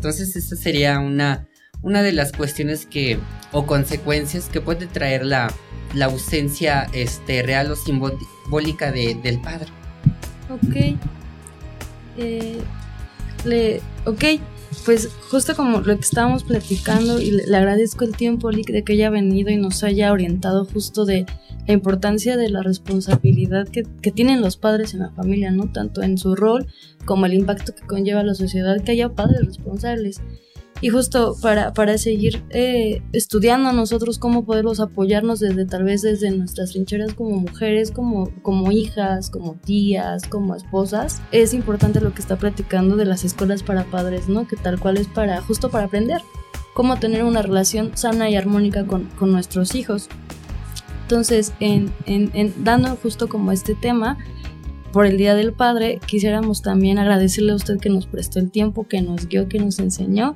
Entonces, 0.01 0.35
esa 0.35 0.57
sería 0.57 0.99
una, 0.99 1.47
una 1.83 2.03
de 2.03 2.13
las 2.13 2.33
cuestiones 2.33 2.87
que, 2.87 3.19
o 3.53 3.67
consecuencias 3.67 4.49
que 4.49 4.63
puede 4.63 4.87
traer 4.87 5.27
la, 5.27 5.53
la 5.93 6.07
ausencia 6.07 6.89
este, 6.95 7.43
real 7.43 7.71
o 7.71 7.77
simbólica 7.77 8.93
de, 8.93 9.15
del 9.17 9.39
padre. 9.43 9.67
Ok. 10.49 10.97
Eh, 12.17 12.63
le, 13.45 13.83
ok, 14.07 14.25
pues 14.85 15.09
justo 15.31 15.57
como 15.57 15.81
lo 15.81 15.97
que 15.97 16.03
estábamos 16.03 16.45
platicando 16.45 17.21
y 17.21 17.31
le, 17.31 17.57
agradezco 17.57 18.05
el 18.05 18.17
tiempo 18.17 18.51
de 18.51 18.85
que 18.85 18.93
haya 18.93 19.11
venido 19.11 19.51
y 19.51 19.57
nos 19.57 19.83
haya 19.83 20.13
orientado 20.13 20.65
justo 20.65 21.05
de 21.05 21.27
la 21.67 21.75
importancia 21.75 22.37
de 22.37 22.49
la 22.49 22.63
responsabilidad 22.63 23.69
que, 23.69 23.83
que, 24.01 24.11
tienen 24.11 24.41
los 24.41 24.57
padres 24.57 24.95
en 24.95 25.01
la 25.01 25.11
familia, 25.11 25.51
¿no? 25.51 25.71
Tanto 25.73 26.03
en 26.03 26.19
su 26.19 26.35
rol 26.35 26.67
como 27.05 27.27
el 27.27 27.35
impacto 27.35 27.75
que 27.75 27.87
conlleva 27.87 28.23
la 28.23 28.35
sociedad, 28.35 28.83
que 28.83 28.93
haya 28.93 29.11
padres 29.11 29.45
responsables. 29.45 30.21
Y 30.83 30.89
justo 30.89 31.37
para, 31.43 31.75
para 31.75 31.99
seguir 31.99 32.43
eh, 32.51 33.03
estudiando 33.13 33.73
nosotros 33.73 34.19
cómo 34.19 34.47
poderlos 34.47 34.81
apoyarnos 34.81 35.39
desde 35.41 35.67
tal 35.67 35.85
vez 35.85 36.01
desde 36.01 36.31
nuestras 36.31 36.71
trincheras 36.71 37.13
como 37.13 37.37
mujeres, 37.37 37.91
como, 37.91 38.31
como 38.43 38.73
hijas, 38.73 39.29
como 39.29 39.55
tías, 39.57 40.27
como 40.27 40.55
esposas, 40.55 41.21
es 41.33 41.53
importante 41.53 42.01
lo 42.01 42.15
que 42.15 42.23
está 42.23 42.37
platicando 42.37 42.97
de 42.97 43.05
las 43.05 43.25
escuelas 43.25 43.63
para 43.63 43.85
padres, 43.85 44.29
¿no? 44.29 44.49
Que 44.49 44.57
tal 44.57 44.81
cual 44.81 44.97
es 44.97 45.07
para, 45.07 45.43
justo 45.43 45.71
para 45.71 45.85
aprender 45.85 46.23
cómo 46.73 46.99
tener 46.99 47.25
una 47.25 47.43
relación 47.43 47.95
sana 47.95 48.31
y 48.31 48.37
armónica 48.37 48.87
con, 48.87 49.05
con 49.19 49.33
nuestros 49.33 49.75
hijos. 49.75 50.09
Entonces, 51.03 51.53
en, 51.61 51.93
en, 52.07 52.31
en, 52.33 52.65
dando 52.65 52.97
justo 52.97 53.29
como 53.29 53.53
este 53.53 53.75
tema, 53.75 54.17
por 54.93 55.07
el 55.07 55.19
Día 55.19 55.35
del 55.35 55.53
Padre, 55.53 56.01
quisiéramos 56.07 56.63
también 56.63 56.99
agradecerle 56.99 57.53
a 57.53 57.57
usted 57.57 57.79
que 57.79 57.91
nos 57.91 58.07
prestó 58.07 58.39
el 58.39 58.51
tiempo, 58.51 58.89
que 58.89 59.03
nos 59.03 59.27
guió, 59.27 59.49
que 59.49 59.59
nos 59.59 59.79
enseñó 59.79 60.35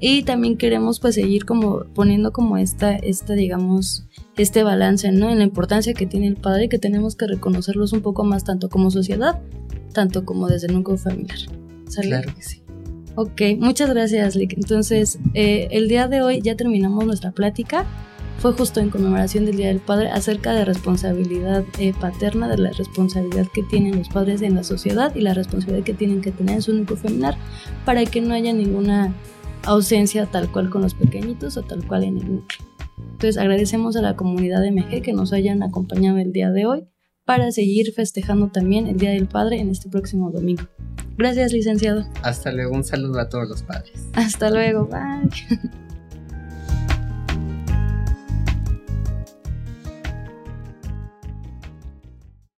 y 0.00 0.22
también 0.22 0.56
queremos 0.56 1.00
pues 1.00 1.14
seguir 1.14 1.44
como 1.44 1.84
poniendo 1.94 2.32
como 2.32 2.56
esta, 2.56 2.94
esta 2.96 3.34
digamos, 3.34 4.06
este 4.36 4.62
balance, 4.62 5.10
¿no? 5.10 5.30
En 5.30 5.38
la 5.38 5.44
importancia 5.44 5.94
que 5.94 6.06
tiene 6.06 6.28
el 6.28 6.36
padre 6.36 6.64
y 6.64 6.68
que 6.68 6.78
tenemos 6.78 7.16
que 7.16 7.26
reconocerlos 7.26 7.92
un 7.92 8.00
poco 8.00 8.24
más 8.24 8.44
tanto 8.44 8.68
como 8.68 8.90
sociedad, 8.90 9.40
tanto 9.92 10.24
como 10.24 10.48
desde 10.48 10.68
el 10.68 10.74
núcleo 10.74 10.96
familiar. 10.98 11.38
Claro 12.02 12.32
que 12.34 12.42
sí. 12.42 12.62
Ok, 13.16 13.42
muchas 13.58 13.90
gracias, 13.90 14.36
Lick. 14.36 14.52
Entonces, 14.56 15.18
eh, 15.34 15.68
el 15.72 15.88
día 15.88 16.06
de 16.06 16.22
hoy 16.22 16.40
ya 16.40 16.54
terminamos 16.54 17.04
nuestra 17.04 17.32
plática. 17.32 17.84
Fue 18.38 18.52
justo 18.52 18.78
en 18.78 18.90
conmemoración 18.90 19.46
del 19.46 19.56
Día 19.56 19.66
del 19.66 19.80
Padre 19.80 20.10
acerca 20.10 20.52
de 20.52 20.64
responsabilidad 20.64 21.64
eh, 21.80 21.92
paterna, 22.00 22.46
de 22.46 22.58
la 22.58 22.70
responsabilidad 22.70 23.48
que 23.52 23.64
tienen 23.64 23.98
los 23.98 24.08
padres 24.08 24.42
en 24.42 24.54
la 24.54 24.62
sociedad 24.62 25.12
y 25.16 25.22
la 25.22 25.34
responsabilidad 25.34 25.84
que 25.84 25.94
tienen 25.94 26.20
que 26.20 26.30
tener 26.30 26.54
en 26.54 26.62
su 26.62 26.72
núcleo 26.72 26.96
familiar 26.96 27.36
para 27.84 28.04
que 28.04 28.20
no 28.20 28.34
haya 28.34 28.52
ninguna 28.52 29.12
ausencia 29.64 30.26
tal 30.26 30.50
cual 30.50 30.70
con 30.70 30.82
los 30.82 30.94
pequeñitos 30.94 31.56
o 31.56 31.62
tal 31.62 31.86
cual 31.86 32.04
en 32.04 32.18
el 32.18 32.36
núcleo. 32.36 32.66
Entonces 32.98 33.38
agradecemos 33.38 33.96
a 33.96 34.02
la 34.02 34.16
comunidad 34.16 34.60
de 34.60 34.72
MG 34.72 35.02
que 35.02 35.12
nos 35.12 35.32
hayan 35.32 35.62
acompañado 35.62 36.18
el 36.18 36.32
día 36.32 36.50
de 36.50 36.66
hoy 36.66 36.88
para 37.24 37.50
seguir 37.52 37.92
festejando 37.92 38.48
también 38.48 38.86
el 38.86 38.96
Día 38.96 39.10
del 39.10 39.26
Padre 39.26 39.60
en 39.60 39.70
este 39.70 39.90
próximo 39.90 40.30
domingo. 40.30 40.62
Gracias, 41.18 41.52
licenciado. 41.52 42.06
Hasta 42.22 42.52
luego, 42.52 42.74
un 42.74 42.84
saludo 42.84 43.20
a 43.20 43.28
todos 43.28 43.48
los 43.48 43.62
padres. 43.62 44.08
Hasta 44.14 44.50
luego, 44.50 44.86
bye. 44.86 45.28